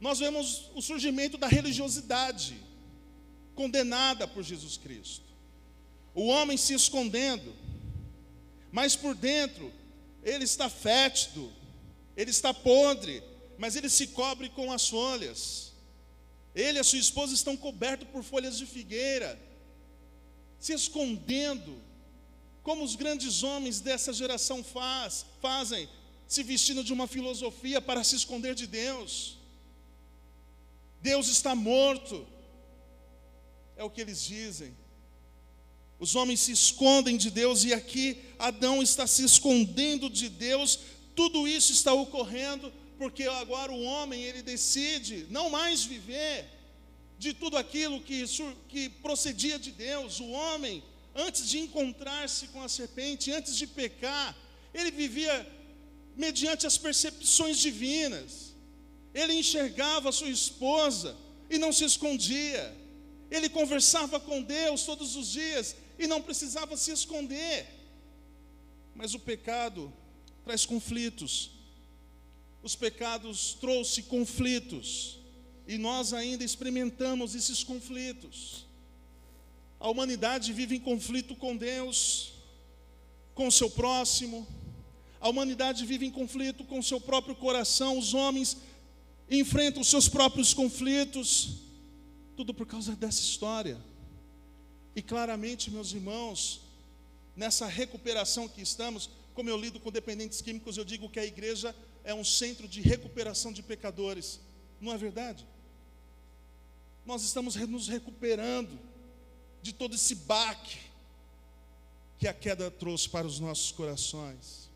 nós 0.00 0.18
vemos 0.18 0.70
o 0.74 0.80
surgimento 0.80 1.36
da 1.36 1.46
religiosidade, 1.46 2.58
condenada 3.54 4.26
por 4.26 4.42
Jesus 4.42 4.78
Cristo. 4.78 5.29
O 6.20 6.26
homem 6.26 6.58
se 6.58 6.74
escondendo, 6.74 7.50
mas 8.70 8.94
por 8.94 9.14
dentro 9.14 9.72
ele 10.22 10.44
está 10.44 10.68
fétido, 10.68 11.50
ele 12.14 12.30
está 12.30 12.52
podre, 12.52 13.22
mas 13.56 13.74
ele 13.74 13.88
se 13.88 14.08
cobre 14.08 14.50
com 14.50 14.70
as 14.70 14.86
folhas. 14.86 15.72
Ele 16.54 16.76
e 16.76 16.80
a 16.80 16.84
sua 16.84 16.98
esposa 16.98 17.32
estão 17.32 17.56
cobertos 17.56 18.06
por 18.08 18.22
folhas 18.22 18.58
de 18.58 18.66
figueira, 18.66 19.40
se 20.58 20.74
escondendo, 20.74 21.80
como 22.62 22.84
os 22.84 22.96
grandes 22.96 23.42
homens 23.42 23.80
dessa 23.80 24.12
geração 24.12 24.62
faz, 24.62 25.24
fazem, 25.40 25.88
se 26.28 26.42
vestindo 26.42 26.84
de 26.84 26.92
uma 26.92 27.06
filosofia 27.06 27.80
para 27.80 28.04
se 28.04 28.16
esconder 28.16 28.54
de 28.54 28.66
Deus. 28.66 29.38
Deus 31.00 31.28
está 31.28 31.54
morto. 31.54 32.26
É 33.74 33.82
o 33.82 33.88
que 33.88 34.02
eles 34.02 34.22
dizem. 34.22 34.76
Os 36.00 36.16
homens 36.16 36.40
se 36.40 36.52
escondem 36.52 37.18
de 37.18 37.30
Deus 37.30 37.62
e 37.62 37.74
aqui 37.74 38.16
Adão 38.38 38.82
está 38.82 39.06
se 39.06 39.22
escondendo 39.22 40.08
de 40.08 40.30
Deus. 40.30 40.80
Tudo 41.14 41.46
isso 41.46 41.72
está 41.72 41.92
ocorrendo 41.92 42.72
porque 42.98 43.24
agora 43.24 43.70
o 43.70 43.82
homem 43.82 44.22
ele 44.22 44.42
decide 44.42 45.26
não 45.30 45.50
mais 45.50 45.84
viver 45.84 46.46
de 47.18 47.34
tudo 47.34 47.58
aquilo 47.58 48.00
que, 48.00 48.24
que 48.66 48.88
procedia 48.88 49.58
de 49.58 49.72
Deus. 49.72 50.20
O 50.20 50.30
homem, 50.30 50.82
antes 51.14 51.46
de 51.46 51.58
encontrar-se 51.58 52.48
com 52.48 52.62
a 52.62 52.68
serpente, 52.68 53.30
antes 53.30 53.54
de 53.54 53.66
pecar, 53.66 54.34
ele 54.72 54.90
vivia 54.90 55.46
mediante 56.16 56.66
as 56.66 56.78
percepções 56.78 57.58
divinas. 57.58 58.54
Ele 59.12 59.34
enxergava 59.34 60.10
sua 60.12 60.30
esposa 60.30 61.14
e 61.50 61.58
não 61.58 61.74
se 61.74 61.84
escondia. 61.84 62.74
Ele 63.30 63.50
conversava 63.50 64.18
com 64.18 64.42
Deus 64.42 64.84
todos 64.84 65.14
os 65.14 65.30
dias 65.30 65.76
e 66.00 66.06
não 66.06 66.22
precisava 66.22 66.76
se 66.76 66.90
esconder. 66.90 67.66
Mas 68.94 69.14
o 69.14 69.18
pecado 69.18 69.92
traz 70.44 70.64
conflitos. 70.64 71.50
Os 72.62 72.74
pecados 72.74 73.54
trouxe 73.60 74.02
conflitos 74.04 75.18
e 75.66 75.76
nós 75.78 76.12
ainda 76.12 76.42
experimentamos 76.42 77.34
esses 77.34 77.62
conflitos. 77.62 78.66
A 79.78 79.88
humanidade 79.88 80.52
vive 80.52 80.76
em 80.76 80.80
conflito 80.80 81.36
com 81.36 81.56
Deus, 81.56 82.32
com 83.34 83.46
o 83.46 83.52
seu 83.52 83.70
próximo. 83.70 84.46
A 85.20 85.28
humanidade 85.28 85.84
vive 85.84 86.06
em 86.06 86.10
conflito 86.10 86.64
com 86.64 86.78
o 86.78 86.82
seu 86.82 87.00
próprio 87.00 87.36
coração. 87.36 87.98
Os 87.98 88.14
homens 88.14 88.56
enfrentam 89.30 89.82
os 89.82 89.88
seus 89.88 90.08
próprios 90.08 90.52
conflitos, 90.52 91.58
tudo 92.36 92.52
por 92.52 92.66
causa 92.66 92.96
dessa 92.96 93.20
história. 93.20 93.89
E 95.00 95.02
claramente, 95.02 95.70
meus 95.70 95.94
irmãos, 95.94 96.60
nessa 97.34 97.66
recuperação 97.66 98.46
que 98.46 98.60
estamos, 98.60 99.08
como 99.32 99.48
eu 99.48 99.56
lido 99.56 99.80
com 99.80 99.90
dependentes 99.90 100.42
químicos, 100.42 100.76
eu 100.76 100.84
digo 100.84 101.08
que 101.08 101.18
a 101.18 101.24
igreja 101.24 101.74
é 102.04 102.12
um 102.12 102.22
centro 102.22 102.68
de 102.68 102.82
recuperação 102.82 103.50
de 103.50 103.62
pecadores. 103.62 104.38
Não 104.78 104.92
é 104.92 104.98
verdade? 104.98 105.46
Nós 107.06 107.22
estamos 107.22 107.56
nos 107.56 107.88
recuperando 107.88 108.78
de 109.62 109.72
todo 109.72 109.94
esse 109.94 110.14
baque 110.14 110.76
que 112.18 112.28
a 112.28 112.34
queda 112.34 112.70
trouxe 112.70 113.08
para 113.08 113.26
os 113.26 113.40
nossos 113.40 113.72
corações 113.72 114.68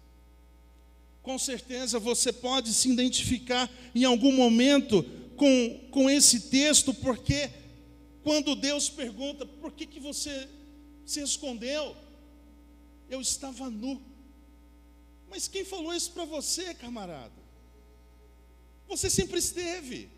com 1.22 1.38
certeza 1.38 1.98
você 1.98 2.30
pode 2.30 2.72
se 2.74 2.90
identificar 2.90 3.70
em 3.94 4.04
algum 4.04 4.30
momento 4.30 5.02
com, 5.36 5.80
com 5.90 6.10
esse 6.10 6.38
texto, 6.50 6.92
porque 6.92 7.50
quando 8.24 8.56
Deus 8.56 8.88
pergunta, 8.88 9.44
por 9.44 9.70
que, 9.70 9.86
que 9.86 10.00
você 10.00 10.48
se 11.04 11.20
escondeu? 11.20 11.94
Eu 13.08 13.20
estava 13.20 13.68
nu. 13.68 14.02
Mas 15.28 15.46
quem 15.46 15.64
falou 15.64 15.92
isso 15.94 16.10
para 16.12 16.24
você, 16.24 16.72
camarada? 16.74 17.44
Você 18.88 19.10
sempre 19.10 19.38
esteve. 19.38 20.08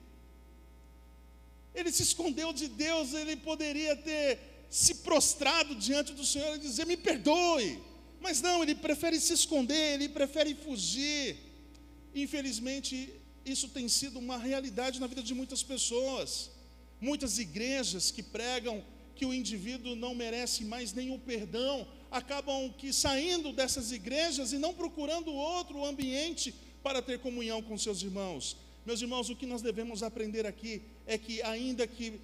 Ele 1.75 1.91
se 1.91 2.05
escondeu 2.05 2.53
de 2.53 2.69
Deus, 2.69 3.13
ele 3.13 3.37
poderia 3.37 3.97
ter 3.97 4.39
se 4.71 4.95
prostrado 4.97 5.75
diante 5.75 6.13
do 6.13 6.25
Senhor 6.25 6.55
e 6.55 6.61
dizer: 6.61 6.87
Me 6.87 6.97
perdoe. 6.97 7.83
Mas 8.21 8.41
não, 8.41 8.63
ele 8.63 8.75
prefere 8.75 9.21
se 9.21 9.33
esconder, 9.33 9.95
ele 9.95 10.09
prefere 10.09 10.55
fugir. 10.55 11.37
Infelizmente, 12.15 13.13
isso 13.45 13.69
tem 13.69 13.89
sido 13.89 14.19
uma 14.19 14.39
realidade 14.39 15.01
na 15.01 15.09
vida 15.09 15.23
de 15.23 15.35
muitas 15.35 15.63
pessoas. 15.63 16.51
Muitas 17.01 17.39
igrejas 17.39 18.11
que 18.11 18.23
pregam 18.23 18.83
que 19.15 19.27
o 19.27 19.33
indivíduo 19.33 19.97
não 19.97 20.15
merece 20.15 20.65
mais 20.65 20.93
nenhum 20.93 21.19
perdão, 21.19 21.87
acabam 22.11 22.73
que 22.77 22.93
saindo 22.93 23.53
dessas 23.53 23.91
igrejas 23.91 24.53
e 24.53 24.59
não 24.59 24.75
procurando 24.75 25.33
outro 25.33 25.85
ambiente 25.85 26.55
para 26.83 27.03
ter 27.03 27.19
comunhão 27.19 27.63
com 27.63 27.77
seus 27.77 28.03
irmãos. 28.03 28.57
Meus 28.85 29.01
irmãos, 29.01 29.29
o 29.29 29.35
que 29.35 29.47
nós 29.47 29.63
devemos 29.63 30.03
aprender 30.03 30.47
aqui 30.47 30.83
é 31.07 31.19
que 31.19 31.43
ainda 31.43 31.87
que 31.87 32.21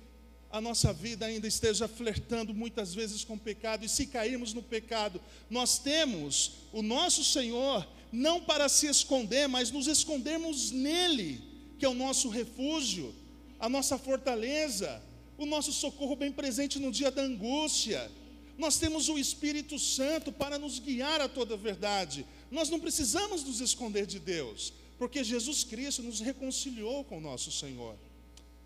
a 0.50 0.60
nossa 0.60 0.92
vida 0.92 1.24
ainda 1.24 1.48
esteja 1.48 1.88
flertando 1.88 2.52
muitas 2.52 2.94
vezes 2.94 3.24
com 3.24 3.34
o 3.34 3.38
pecado, 3.38 3.86
e 3.86 3.88
se 3.88 4.06
cairmos 4.06 4.52
no 4.52 4.62
pecado, 4.62 5.20
nós 5.48 5.78
temos 5.78 6.52
o 6.72 6.82
nosso 6.82 7.24
Senhor 7.24 7.88
não 8.12 8.42
para 8.42 8.68
se 8.68 8.86
esconder, 8.86 9.48
mas 9.48 9.70
nos 9.70 9.86
escondermos 9.86 10.70
nele, 10.70 11.42
que 11.78 11.86
é 11.86 11.88
o 11.88 11.94
nosso 11.94 12.28
refúgio, 12.28 13.14
a 13.62 13.68
nossa 13.68 13.96
fortaleza, 13.96 15.00
o 15.38 15.46
nosso 15.46 15.72
socorro 15.72 16.16
bem 16.16 16.32
presente 16.32 16.80
no 16.80 16.90
dia 16.90 17.12
da 17.12 17.22
angústia. 17.22 18.10
Nós 18.58 18.76
temos 18.76 19.08
o 19.08 19.16
Espírito 19.16 19.78
Santo 19.78 20.32
para 20.32 20.58
nos 20.58 20.80
guiar 20.80 21.20
a 21.20 21.28
toda 21.28 21.54
a 21.54 21.56
verdade. 21.56 22.26
Nós 22.50 22.68
não 22.68 22.80
precisamos 22.80 23.44
nos 23.44 23.60
esconder 23.60 24.04
de 24.04 24.18
Deus, 24.18 24.72
porque 24.98 25.22
Jesus 25.22 25.62
Cristo 25.62 26.02
nos 26.02 26.18
reconciliou 26.18 27.04
com 27.04 27.18
o 27.18 27.20
nosso 27.20 27.52
Senhor. 27.52 27.96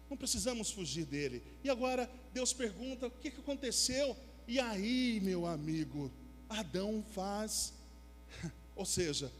Não 0.08 0.16
precisamos 0.16 0.70
fugir 0.70 1.04
dele. 1.04 1.42
E 1.62 1.68
agora 1.68 2.10
Deus 2.32 2.54
pergunta: 2.54 3.08
o 3.08 3.10
que 3.10 3.28
aconteceu 3.28 4.16
E 4.48 4.58
aí, 4.58 5.20
meu 5.22 5.44
amigo, 5.44 6.10
Adão 6.48 7.04
faz. 7.12 7.74
Ou 8.74 8.86
seja, 8.86 9.30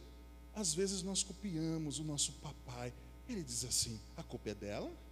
às 0.54 0.74
vezes 0.74 1.02
nós 1.02 1.22
copiamos 1.22 1.98
o 1.98 2.04
nosso 2.04 2.32
papai. 2.42 2.92
Ele 3.26 3.42
diz 3.42 3.64
assim: 3.64 3.98
a 4.18 4.22
culpa 4.22 4.50
é 4.50 4.54
dela? 4.54 5.05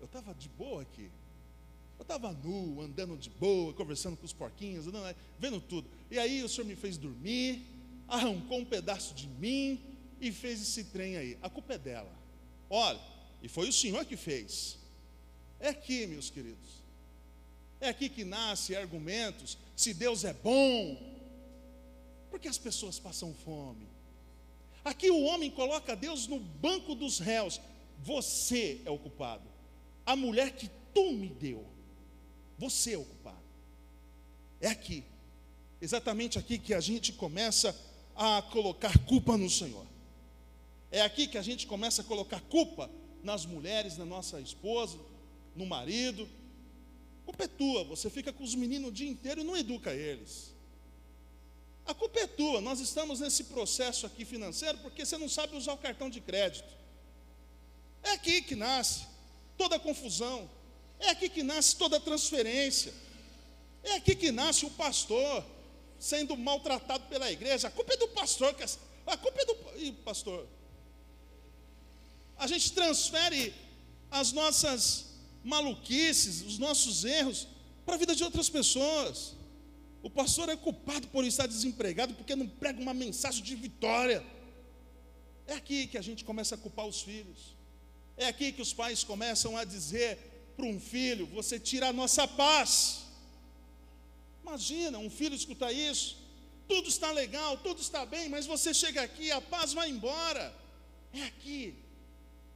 Eu 0.00 0.06
estava 0.06 0.34
de 0.34 0.48
boa 0.48 0.82
aqui. 0.82 1.10
Eu 1.98 2.02
estava 2.02 2.32
nu, 2.32 2.80
andando 2.80 3.16
de 3.16 3.28
boa, 3.28 3.72
conversando 3.74 4.16
com 4.16 4.24
os 4.24 4.32
porquinhos, 4.32 4.86
andando, 4.86 5.16
vendo 5.38 5.60
tudo. 5.60 5.88
E 6.10 6.18
aí 6.18 6.42
o 6.42 6.48
senhor 6.48 6.66
me 6.66 6.76
fez 6.76 6.96
dormir, 6.96 7.64
arrancou 8.06 8.60
um 8.60 8.64
pedaço 8.64 9.14
de 9.14 9.26
mim 9.26 9.80
e 10.20 10.30
fez 10.30 10.62
esse 10.62 10.84
trem 10.84 11.16
aí. 11.16 11.38
A 11.42 11.50
culpa 11.50 11.74
é 11.74 11.78
dela. 11.78 12.12
Olha, 12.70 13.00
e 13.42 13.48
foi 13.48 13.68
o 13.68 13.72
senhor 13.72 14.04
que 14.04 14.16
fez. 14.16 14.78
É 15.58 15.70
aqui, 15.70 16.06
meus 16.06 16.30
queridos. 16.30 16.82
É 17.80 17.88
aqui 17.88 18.08
que 18.08 18.24
nasce 18.24 18.76
argumentos 18.76 19.58
se 19.76 19.92
Deus 19.92 20.24
é 20.24 20.32
bom. 20.32 21.18
Porque 22.30 22.48
as 22.48 22.58
pessoas 22.58 22.98
passam 22.98 23.34
fome. 23.44 23.86
Aqui 24.84 25.10
o 25.10 25.24
homem 25.24 25.50
coloca 25.50 25.96
Deus 25.96 26.26
no 26.28 26.38
banco 26.38 26.94
dos 26.94 27.18
réus. 27.18 27.60
Você 28.04 28.80
é 28.84 28.90
o 28.90 28.98
culpado. 28.98 29.57
A 30.08 30.16
mulher 30.16 30.52
que 30.52 30.70
tu 30.94 31.12
me 31.12 31.28
deu. 31.28 31.66
Você 32.56 32.94
é 32.94 32.96
o 32.96 33.04
culpado. 33.04 33.36
É 34.58 34.68
aqui. 34.68 35.04
Exatamente 35.82 36.38
aqui 36.38 36.58
que 36.58 36.72
a 36.72 36.80
gente 36.80 37.12
começa 37.12 37.78
a 38.16 38.40
colocar 38.40 38.96
culpa 39.00 39.36
no 39.36 39.50
Senhor. 39.50 39.84
É 40.90 41.02
aqui 41.02 41.26
que 41.26 41.36
a 41.36 41.42
gente 41.42 41.66
começa 41.66 42.00
a 42.00 42.04
colocar 42.06 42.40
culpa 42.40 42.90
nas 43.22 43.44
mulheres, 43.44 43.98
na 43.98 44.06
nossa 44.06 44.40
esposa, 44.40 44.98
no 45.54 45.66
marido. 45.66 46.26
Culpa 47.26 47.44
é 47.44 47.48
tua, 47.48 47.84
você 47.84 48.08
fica 48.08 48.32
com 48.32 48.42
os 48.42 48.54
meninos 48.54 48.88
o 48.88 48.92
dia 48.94 49.10
inteiro 49.10 49.42
e 49.42 49.44
não 49.44 49.58
educa 49.58 49.92
eles. 49.92 50.54
A 51.84 51.92
culpa 51.92 52.18
é 52.20 52.26
tua, 52.26 52.62
nós 52.62 52.80
estamos 52.80 53.20
nesse 53.20 53.44
processo 53.44 54.06
aqui 54.06 54.24
financeiro 54.24 54.78
porque 54.78 55.04
você 55.04 55.18
não 55.18 55.28
sabe 55.28 55.54
usar 55.54 55.74
o 55.74 55.78
cartão 55.78 56.08
de 56.08 56.22
crédito. 56.22 56.74
É 58.02 58.12
aqui 58.12 58.40
que 58.40 58.56
nasce 58.56 59.17
toda 59.58 59.76
a 59.76 59.80
confusão, 59.80 60.48
é 61.00 61.10
aqui 61.10 61.28
que 61.28 61.42
nasce 61.42 61.76
toda 61.76 61.98
a 61.98 62.00
transferência, 62.00 62.94
é 63.82 63.94
aqui 63.96 64.14
que 64.14 64.32
nasce 64.32 64.64
o 64.64 64.70
pastor 64.70 65.44
sendo 65.98 66.36
maltratado 66.36 67.04
pela 67.08 67.30
igreja. 67.30 67.68
A 67.68 67.70
culpa 67.70 67.92
é 67.92 67.96
do 67.96 68.08
pastor, 68.08 68.54
a 69.06 69.16
culpa 69.16 69.42
é 69.42 69.44
do. 69.44 69.56
Ih, 69.76 69.92
pastor, 70.04 70.46
a 72.36 72.46
gente 72.46 72.72
transfere 72.72 73.52
as 74.10 74.32
nossas 74.32 75.06
maluquices, 75.42 76.42
os 76.42 76.58
nossos 76.58 77.04
erros 77.04 77.46
para 77.84 77.96
a 77.96 77.98
vida 77.98 78.14
de 78.14 78.22
outras 78.22 78.48
pessoas. 78.48 79.36
O 80.02 80.08
pastor 80.08 80.48
é 80.48 80.56
culpado 80.56 81.08
por 81.08 81.24
estar 81.24 81.46
desempregado 81.46 82.14
porque 82.14 82.36
não 82.36 82.46
prega 82.46 82.80
uma 82.80 82.94
mensagem 82.94 83.42
de 83.42 83.54
vitória. 83.56 84.24
É 85.46 85.54
aqui 85.54 85.88
que 85.88 85.98
a 85.98 86.02
gente 86.02 86.24
começa 86.24 86.54
a 86.54 86.58
culpar 86.58 86.86
os 86.86 87.02
filhos. 87.02 87.57
É 88.18 88.26
aqui 88.26 88.50
que 88.50 88.60
os 88.60 88.72
pais 88.72 89.04
começam 89.04 89.56
a 89.56 89.64
dizer 89.64 90.18
para 90.56 90.66
um 90.66 90.80
filho: 90.80 91.24
você 91.26 91.58
tira 91.58 91.88
a 91.88 91.92
nossa 91.92 92.26
paz. 92.26 93.04
Imagina 94.42 94.98
um 94.98 95.08
filho 95.08 95.36
escutar 95.36 95.70
isso. 95.72 96.16
Tudo 96.66 96.88
está 96.88 97.10
legal, 97.12 97.56
tudo 97.58 97.80
está 97.80 98.04
bem, 98.04 98.28
mas 98.28 98.44
você 98.44 98.74
chega 98.74 99.00
aqui, 99.02 99.30
a 99.30 99.40
paz 99.40 99.72
vai 99.72 99.88
embora. 99.88 100.54
É 101.12 101.22
aqui 101.22 101.74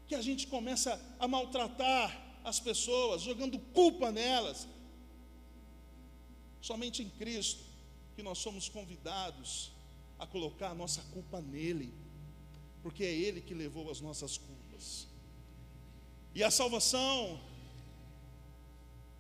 que 0.09 0.14
a 0.14 0.20
gente 0.20 0.46
começa 0.48 1.01
a 1.18 1.29
maltratar 1.29 2.07
as 2.44 2.59
pessoas, 2.59 3.22
jogando 3.22 3.59
culpa 3.59 4.11
nelas. 4.11 4.66
Somente 6.61 7.03
em 7.03 7.09
Cristo 7.09 7.64
que 8.16 8.22
nós 8.22 8.38
somos 8.38 8.68
convidados 8.68 9.70
a 10.18 10.27
colocar 10.27 10.70
a 10.70 10.75
nossa 10.75 11.03
culpa 11.14 11.40
nele, 11.40 11.94
porque 12.83 13.05
é 13.05 13.12
Ele 13.12 13.40
que 13.40 13.55
levou 13.55 13.90
as 13.90 14.01
nossas 14.01 14.37
culpas. 14.37 15.12
E 16.35 16.42
a 16.42 16.51
salvação, 16.51 17.40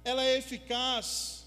ela 0.04 0.22
é 0.22 0.38
eficaz 0.38 1.44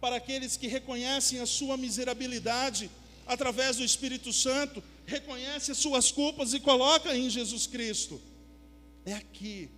para 0.00 0.16
aqueles 0.16 0.56
que 0.56 0.66
reconhecem 0.66 1.40
a 1.40 1.46
sua 1.46 1.76
miserabilidade 1.76 2.90
através 3.26 3.76
do 3.76 3.84
Espírito 3.84 4.32
Santo, 4.32 4.82
reconhecem 5.06 5.72
as 5.72 5.78
suas 5.78 6.10
culpas 6.10 6.52
e 6.52 6.60
colocam 6.60 7.14
em 7.14 7.28
Jesus 7.28 7.66
Cristo. 7.66 8.20
É 9.04 9.14
aqui 9.14 9.70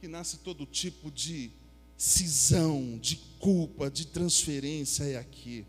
que 0.00 0.08
nasce 0.08 0.38
todo 0.38 0.66
tipo 0.66 1.10
de 1.10 1.50
cisão, 1.96 2.98
de 2.98 3.16
culpa, 3.38 3.90
de 3.90 4.06
transferência, 4.06 5.04
é 5.04 5.16
aqui. 5.16 5.66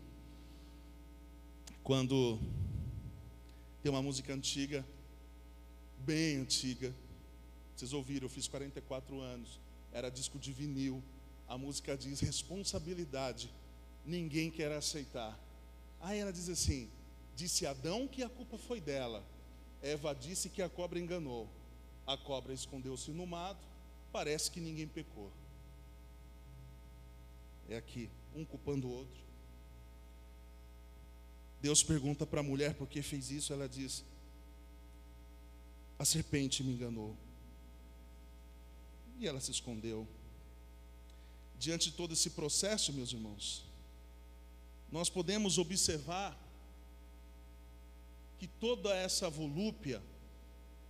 Quando 1.82 2.38
tem 3.82 3.90
uma 3.90 4.02
música 4.02 4.34
antiga, 4.34 4.84
bem 5.98 6.36
antiga, 6.38 6.94
vocês 7.76 7.92
ouviram, 7.92 8.26
eu 8.26 8.30
fiz 8.30 8.48
44 8.48 9.20
anos, 9.20 9.60
era 9.92 10.10
disco 10.10 10.38
de 10.38 10.52
vinil. 10.52 11.02
A 11.48 11.56
música 11.56 11.96
diz 11.96 12.20
responsabilidade, 12.20 13.52
ninguém 14.04 14.50
quer 14.50 14.72
aceitar. 14.72 15.38
Aí 16.00 16.18
ela 16.18 16.32
diz 16.32 16.48
assim: 16.48 16.90
disse 17.34 17.66
Adão 17.66 18.08
que 18.08 18.22
a 18.22 18.28
culpa 18.28 18.58
foi 18.58 18.80
dela, 18.80 19.24
Eva 19.82 20.12
disse 20.12 20.48
que 20.48 20.60
a 20.60 20.68
cobra 20.68 20.98
enganou 20.98 21.48
a 22.06 22.16
cobra 22.16 22.52
escondeu-se 22.52 23.10
no 23.10 23.26
mato, 23.26 23.66
parece 24.12 24.50
que 24.50 24.60
ninguém 24.60 24.86
pecou. 24.86 25.30
É 27.68 27.76
aqui, 27.76 28.08
um 28.34 28.44
culpando 28.44 28.86
o 28.86 28.92
outro. 28.92 29.26
Deus 31.60 31.82
pergunta 31.82 32.24
para 32.24 32.40
a 32.40 32.44
mulher 32.44 32.74
por 32.74 32.88
que 32.88 33.02
fez 33.02 33.30
isso, 33.32 33.52
ela 33.52 33.68
diz: 33.68 34.04
A 35.98 36.04
serpente 36.04 36.62
me 36.62 36.72
enganou. 36.72 37.16
E 39.18 39.26
ela 39.26 39.40
se 39.40 39.50
escondeu. 39.50 40.06
Diante 41.58 41.90
de 41.90 41.96
todo 41.96 42.12
esse 42.12 42.30
processo, 42.30 42.92
meus 42.92 43.12
irmãos, 43.12 43.64
nós 44.92 45.08
podemos 45.08 45.56
observar 45.58 46.38
que 48.38 48.46
toda 48.46 48.94
essa 48.94 49.30
volúpia, 49.30 50.02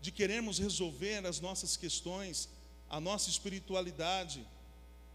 de 0.01 0.11
querermos 0.11 0.59
resolver 0.59 1.25
as 1.25 1.41
nossas 1.41 1.77
questões, 1.77 2.49
a 2.91 3.01
nossa 3.01 3.31
espiritualidade, 3.31 4.47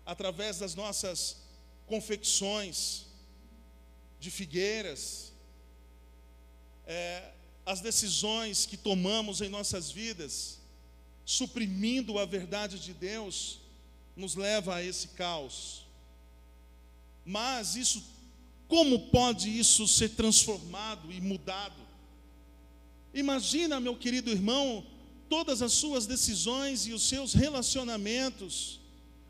através 0.06 0.60
das 0.60 0.74
nossas 0.74 1.38
confecções 1.86 3.06
de 4.20 4.32
figueiras, 4.32 5.34
é, 6.86 7.32
as 7.66 7.82
decisões 7.82 8.66
que 8.66 8.78
tomamos 8.78 9.42
em 9.42 9.50
nossas 9.50 9.92
vidas, 9.92 10.61
suprimindo 11.32 12.20
a 12.20 12.26
verdade 12.26 12.78
de 12.78 12.94
Deus, 12.94 13.62
nos 14.18 14.36
leva 14.36 14.76
a 14.76 14.84
esse 14.84 15.08
caos. 15.10 15.86
Mas 17.26 17.78
isso, 17.78 18.04
como 18.68 19.08
pode 19.08 19.48
isso 19.58 19.88
ser 19.88 20.10
transformado 20.10 21.10
e 21.10 21.22
mudado? 21.22 21.82
Imagina, 23.14 23.80
meu 23.80 23.96
querido 23.96 24.30
irmão, 24.30 24.86
todas 25.30 25.62
as 25.62 25.72
suas 25.72 26.06
decisões 26.06 26.86
e 26.86 26.92
os 26.92 27.04
seus 27.04 27.34
relacionamentos 27.34 28.82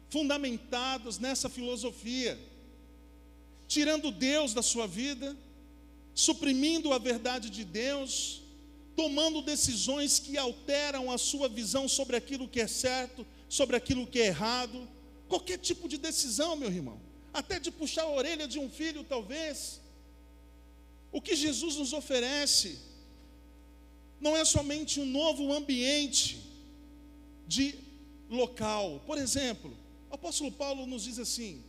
fundamentados 0.10 1.20
nessa 1.20 1.50
filosofia, 1.50 2.40
tirando 3.68 4.10
Deus 4.10 4.56
da 4.56 4.64
sua 4.64 4.88
vida, 4.88 5.38
suprimindo 6.16 6.92
a 6.94 6.98
verdade 6.98 7.52
de 7.52 7.64
Deus, 7.64 8.41
tomando 9.02 9.42
decisões 9.42 10.20
que 10.20 10.38
alteram 10.38 11.10
a 11.10 11.18
sua 11.18 11.50
visão 11.50 11.88
sobre 11.88 12.16
aquilo 12.16 12.48
que 12.48 12.62
é 12.62 12.68
certo, 12.68 13.26
sobre 13.50 13.76
aquilo 13.76 14.06
que 14.06 14.22
é 14.22 14.28
errado, 14.28 14.88
qualquer 15.28 15.58
tipo 15.58 15.90
de 15.90 15.98
decisão, 15.98 16.56
meu 16.56 16.70
irmão, 16.70 17.02
até 17.34 17.60
de 17.60 17.72
puxar 17.72 18.04
a 18.04 18.12
orelha 18.12 18.48
de 18.48 18.60
um 18.60 18.70
filho, 18.70 19.04
talvez. 19.04 19.82
O 21.12 21.20
que 21.20 21.36
Jesus 21.36 21.78
nos 21.78 21.94
oferece 21.94 22.78
não 24.20 24.38
é 24.38 24.46
somente 24.46 25.00
um 25.00 25.06
novo 25.06 25.52
ambiente 25.52 26.40
de 27.48 27.74
local. 28.30 29.02
Por 29.08 29.18
exemplo, 29.18 29.76
o 30.12 30.14
apóstolo 30.14 30.52
Paulo 30.52 30.86
nos 30.86 31.06
diz 31.06 31.18
assim: 31.18 31.64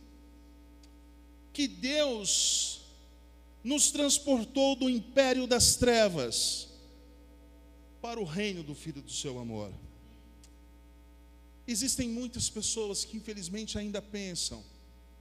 que 1.51 1.67
Deus 1.67 2.81
nos 3.63 3.89
transportou 3.89 4.75
do 4.75 4.87
império 4.87 5.47
das 5.47 5.75
trevas 5.75 6.72
para 8.03 8.19
o 8.19 8.25
reino 8.25 8.61
do 8.63 8.75
Filho 8.75 9.01
do 9.01 9.09
seu 9.09 9.39
amor. 9.39 9.71
Existem 11.65 12.09
muitas 12.09 12.49
pessoas 12.49 13.05
que 13.05 13.15
infelizmente 13.15 13.77
ainda 13.77 14.01
pensam 14.01 14.61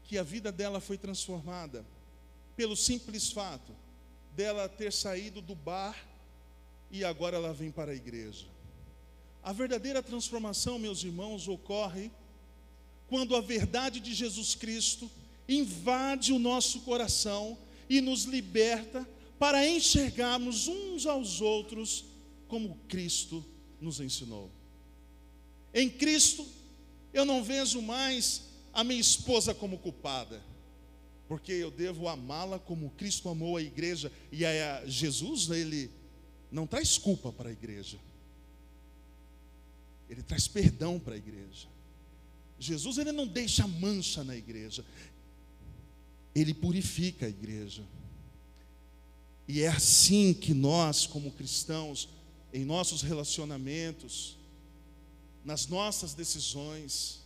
que 0.03 0.19
a 0.19 0.25
vida 0.25 0.51
dela 0.51 0.81
foi 0.81 0.99
transformada 0.99 1.87
pelo 2.57 2.75
simples 2.75 3.31
fato 3.31 3.73
dela 4.35 4.69
ter 4.69 4.93
saído 4.93 5.41
do 5.41 5.55
bar 5.55 5.97
e 6.91 7.05
agora 7.05 7.37
ela 7.37 7.55
vem 7.55 7.71
para 7.71 7.93
a 7.93 7.95
igreja. 7.95 8.47
A 9.45 9.53
verdadeira 9.53 10.03
transformação, 10.03 10.77
meus 10.77 11.05
irmãos, 11.05 11.47
ocorre 11.47 12.11
quando 13.07 13.37
a 13.37 13.41
verdade 13.41 14.01
de 14.01 14.13
Jesus 14.13 14.57
Cristo 14.57 15.09
invade 15.49 16.33
o 16.33 16.39
nosso 16.41 16.81
coração 16.81 17.57
e 17.89 18.01
nos 18.01 18.25
liberta 18.25 19.09
para 19.39 19.65
enxergarmos 19.65 20.67
uns 20.67 21.07
aos 21.07 21.41
outros 21.41 22.11
como 22.53 22.77
Cristo 22.87 23.43
nos 23.81 23.99
ensinou. 23.99 24.51
Em 25.73 25.89
Cristo, 25.89 26.47
eu 27.11 27.25
não 27.25 27.43
vejo 27.43 27.81
mais 27.81 28.43
a 28.75 28.85
minha 28.85 29.01
esposa 29.01 29.55
como 29.55 29.79
culpada, 29.79 30.43
porque 31.27 31.51
eu 31.51 31.71
devo 31.71 32.09
amá-la 32.09 32.59
como 32.59 32.91
Cristo 32.91 33.31
amou 33.31 33.57
a 33.57 33.63
igreja, 33.63 34.13
e 34.31 34.45
a 34.45 34.85
Jesus, 34.85 35.49
ele 35.49 35.91
não 36.51 36.67
traz 36.67 36.99
culpa 36.99 37.33
para 37.33 37.49
a 37.49 37.53
igreja, 37.53 37.99
ele 40.11 40.23
traz 40.23 40.47
perdão 40.47 41.01
para 41.01 41.15
a 41.15 41.17
igreja. 41.17 41.67
Jesus, 42.59 42.99
ele 42.99 43.13
não 43.13 43.27
deixa 43.27 43.67
mancha 43.67 44.23
na 44.23 44.37
igreja, 44.37 44.85
ele 46.35 46.53
purifica 46.53 47.25
a 47.25 47.31
igreja. 47.31 47.83
E 49.49 49.63
é 49.63 49.69
assim 49.69 50.35
que 50.35 50.53
nós, 50.53 51.07
como 51.07 51.33
cristãos, 51.33 52.11
em 52.53 52.65
nossos 52.65 53.03
relacionamentos, 53.03 54.37
nas 55.45 55.67
nossas 55.67 56.15
decisões, 56.15 57.23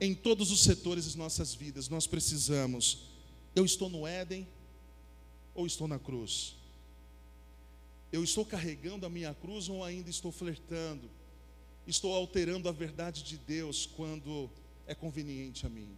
em 0.00 0.14
todos 0.14 0.50
os 0.50 0.60
setores 0.60 1.04
das 1.04 1.14
nossas 1.14 1.54
vidas, 1.54 1.88
nós 1.88 2.06
precisamos. 2.06 3.10
Eu 3.54 3.64
estou 3.64 3.90
no 3.90 4.06
Éden 4.06 4.46
ou 5.54 5.66
estou 5.66 5.86
na 5.86 5.98
cruz? 5.98 6.56
Eu 8.12 8.24
estou 8.24 8.44
carregando 8.44 9.04
a 9.04 9.10
minha 9.10 9.34
cruz 9.34 9.68
ou 9.68 9.84
ainda 9.84 10.08
estou 10.08 10.32
flertando? 10.32 11.10
Estou 11.86 12.14
alterando 12.14 12.68
a 12.68 12.72
verdade 12.72 13.22
de 13.22 13.36
Deus 13.36 13.86
quando 13.86 14.50
é 14.86 14.94
conveniente 14.94 15.66
a 15.66 15.68
mim? 15.68 15.96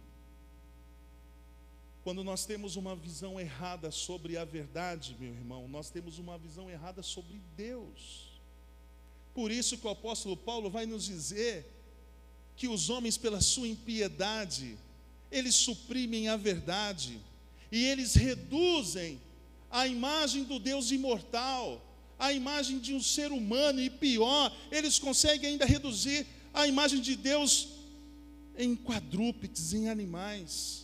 Quando 2.03 2.21
nós 2.21 2.45
temos 2.45 2.75
uma 2.75 2.97
visão 2.97 3.39
errada 3.39 3.89
sobre 3.89 4.35
a 4.35 4.43
verdade, 4.43 5.15
meu 5.17 5.33
irmão, 5.33 5.69
nós 5.69 5.89
temos 5.89 6.19
uma 6.19 6.37
visão 6.37 6.69
errada 6.69 7.01
sobre 7.01 7.39
Deus. 7.55 8.33
Por 9.33 9.49
isso 9.49 9.77
que 9.77 9.87
o 9.87 9.89
apóstolo 9.89 10.35
Paulo 10.35 10.69
vai 10.69 10.85
nos 10.85 11.05
dizer 11.05 11.65
que 12.57 12.67
os 12.67 12.89
homens, 12.89 13.17
pela 13.17 13.39
sua 13.39 13.69
impiedade, 13.69 14.77
eles 15.31 15.55
suprimem 15.55 16.27
a 16.27 16.35
verdade 16.35 17.21
e 17.71 17.85
eles 17.85 18.15
reduzem 18.15 19.19
a 19.71 19.87
imagem 19.87 20.43
do 20.43 20.59
Deus 20.59 20.91
imortal, 20.91 21.81
a 22.19 22.33
imagem 22.33 22.79
de 22.79 22.93
um 22.93 23.01
ser 23.01 23.31
humano, 23.31 23.79
e 23.79 23.89
pior, 23.89 24.53
eles 24.69 24.99
conseguem 24.99 25.51
ainda 25.51 25.65
reduzir 25.65 26.27
a 26.53 26.67
imagem 26.67 26.99
de 26.99 27.15
Deus 27.15 27.69
em 28.57 28.75
quadrúpedes, 28.75 29.73
em 29.73 29.87
animais 29.87 30.82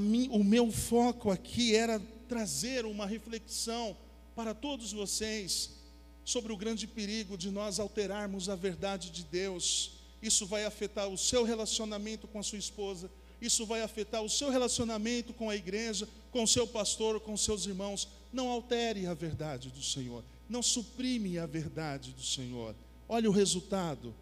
mim, 0.00 0.28
o 0.32 0.42
meu 0.42 0.70
foco 0.70 1.30
aqui 1.30 1.74
era 1.74 2.00
trazer 2.28 2.84
uma 2.84 3.06
reflexão 3.06 3.96
para 4.34 4.52
todos 4.52 4.92
vocês 4.92 5.70
sobre 6.24 6.52
o 6.52 6.56
grande 6.56 6.88
perigo 6.88 7.38
de 7.38 7.50
nós 7.50 7.78
alterarmos 7.78 8.48
a 8.48 8.56
verdade 8.56 9.10
de 9.10 9.22
Deus. 9.22 9.92
Isso 10.20 10.44
vai 10.44 10.64
afetar 10.64 11.08
o 11.08 11.16
seu 11.16 11.44
relacionamento 11.44 12.26
com 12.26 12.40
a 12.40 12.42
sua 12.42 12.58
esposa, 12.58 13.08
isso 13.40 13.64
vai 13.64 13.82
afetar 13.82 14.22
o 14.22 14.28
seu 14.28 14.50
relacionamento 14.50 15.32
com 15.32 15.48
a 15.48 15.54
igreja, 15.54 16.08
com 16.32 16.42
o 16.42 16.48
seu 16.48 16.66
pastor, 16.66 17.20
com 17.20 17.36
seus 17.36 17.64
irmãos. 17.64 18.08
Não 18.32 18.48
altere 18.48 19.06
a 19.06 19.14
verdade 19.14 19.70
do 19.70 19.82
Senhor, 19.82 20.24
não 20.48 20.62
suprime 20.62 21.38
a 21.38 21.46
verdade 21.46 22.10
do 22.10 22.22
Senhor. 22.22 22.74
Olha 23.08 23.30
o 23.30 23.32
resultado, 23.32 24.12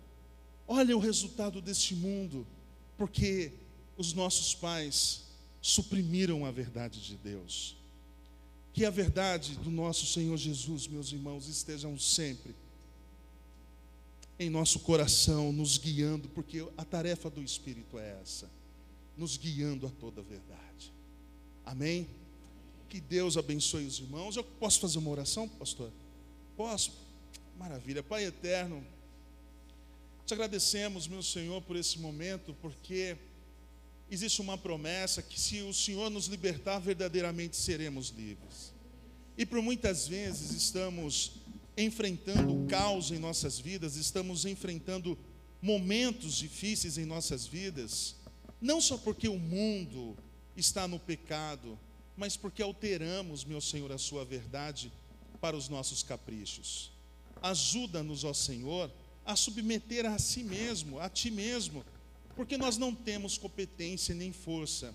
olha 0.68 0.94
o 0.94 1.00
resultado 1.00 1.62
deste 1.62 1.94
mundo, 1.94 2.46
porque 2.98 3.50
os 3.96 4.12
nossos 4.12 4.54
pais 4.54 5.22
suprimiram 5.64 6.44
a 6.44 6.50
verdade 6.50 7.00
de 7.00 7.16
Deus. 7.16 7.74
Que 8.74 8.84
a 8.84 8.90
verdade 8.90 9.56
do 9.56 9.70
nosso 9.70 10.04
Senhor 10.04 10.36
Jesus, 10.36 10.86
meus 10.86 11.10
irmãos, 11.10 11.48
estejam 11.48 11.98
sempre 11.98 12.54
em 14.38 14.50
nosso 14.50 14.80
coração, 14.80 15.54
nos 15.54 15.78
guiando, 15.78 16.28
porque 16.28 16.68
a 16.76 16.84
tarefa 16.84 17.30
do 17.30 17.42
Espírito 17.42 17.98
é 17.98 18.20
essa, 18.20 18.50
nos 19.16 19.38
guiando 19.38 19.86
a 19.86 19.90
toda 19.90 20.20
a 20.20 20.24
verdade. 20.24 20.92
Amém? 21.64 22.10
Que 22.90 23.00
Deus 23.00 23.38
abençoe 23.38 23.86
os 23.86 23.98
irmãos. 23.98 24.36
Eu 24.36 24.44
posso 24.44 24.80
fazer 24.80 24.98
uma 24.98 25.10
oração, 25.10 25.48
pastor? 25.48 25.90
Posso? 26.58 26.92
Maravilha. 27.58 28.02
Pai 28.02 28.26
eterno, 28.26 28.84
te 30.26 30.34
agradecemos, 30.34 31.08
meu 31.08 31.22
Senhor, 31.22 31.62
por 31.62 31.74
esse 31.74 31.98
momento, 31.98 32.54
porque 32.60 33.16
existe 34.14 34.40
uma 34.40 34.56
promessa 34.56 35.22
que 35.22 35.38
se 35.38 35.60
o 35.62 35.74
Senhor 35.74 36.08
nos 36.08 36.26
libertar, 36.26 36.78
verdadeiramente 36.78 37.56
seremos 37.56 38.08
livres. 38.08 38.72
E 39.36 39.44
por 39.44 39.60
muitas 39.60 40.06
vezes 40.06 40.52
estamos 40.52 41.32
enfrentando 41.76 42.66
caos 42.68 43.10
em 43.10 43.18
nossas 43.18 43.58
vidas, 43.58 43.96
estamos 43.96 44.44
enfrentando 44.44 45.18
momentos 45.60 46.36
difíceis 46.36 46.96
em 46.96 47.04
nossas 47.04 47.46
vidas, 47.46 48.14
não 48.60 48.80
só 48.80 48.96
porque 48.96 49.28
o 49.28 49.38
mundo 49.38 50.16
está 50.56 50.86
no 50.86 51.00
pecado, 51.00 51.78
mas 52.16 52.36
porque 52.36 52.62
alteramos, 52.62 53.44
meu 53.44 53.60
Senhor, 53.60 53.90
a 53.90 53.98
Sua 53.98 54.24
verdade 54.24 54.92
para 55.40 55.56
os 55.56 55.68
nossos 55.68 56.02
caprichos. 56.02 56.92
Ajuda-nos, 57.42 58.22
ó 58.22 58.32
Senhor, 58.32 58.90
a 59.26 59.34
submeter 59.34 60.06
a 60.06 60.18
si 60.18 60.44
mesmo, 60.44 61.00
a 61.00 61.08
Ti 61.08 61.30
mesmo, 61.30 61.84
porque 62.36 62.56
nós 62.56 62.76
não 62.76 62.94
temos 62.94 63.38
competência 63.38 64.14
nem 64.14 64.32
força 64.32 64.94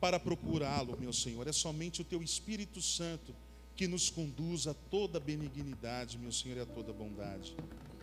para 0.00 0.18
procurá-lo, 0.18 0.96
meu 0.98 1.12
Senhor. 1.12 1.46
É 1.46 1.52
somente 1.52 2.00
o 2.00 2.04
teu 2.04 2.22
Espírito 2.22 2.80
Santo 2.80 3.34
que 3.76 3.86
nos 3.86 4.10
conduz 4.10 4.66
a 4.66 4.74
toda 4.74 5.20
benignidade, 5.20 6.18
meu 6.18 6.32
Senhor, 6.32 6.58
e 6.58 6.60
a 6.60 6.66
toda 6.66 6.92
bondade. 6.92 7.54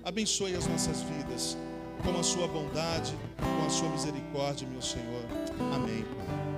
Abençoe 0.04 0.56
as 0.56 0.66
nossas 0.68 1.02
vidas 1.02 1.58
com 2.04 2.18
a 2.18 2.24
sua 2.24 2.48
bondade, 2.48 3.14
com 3.38 3.66
a 3.66 3.70
sua 3.70 3.90
misericórdia, 3.90 4.68
meu 4.68 4.82
Senhor. 4.82 5.24
Amém. 5.74 6.57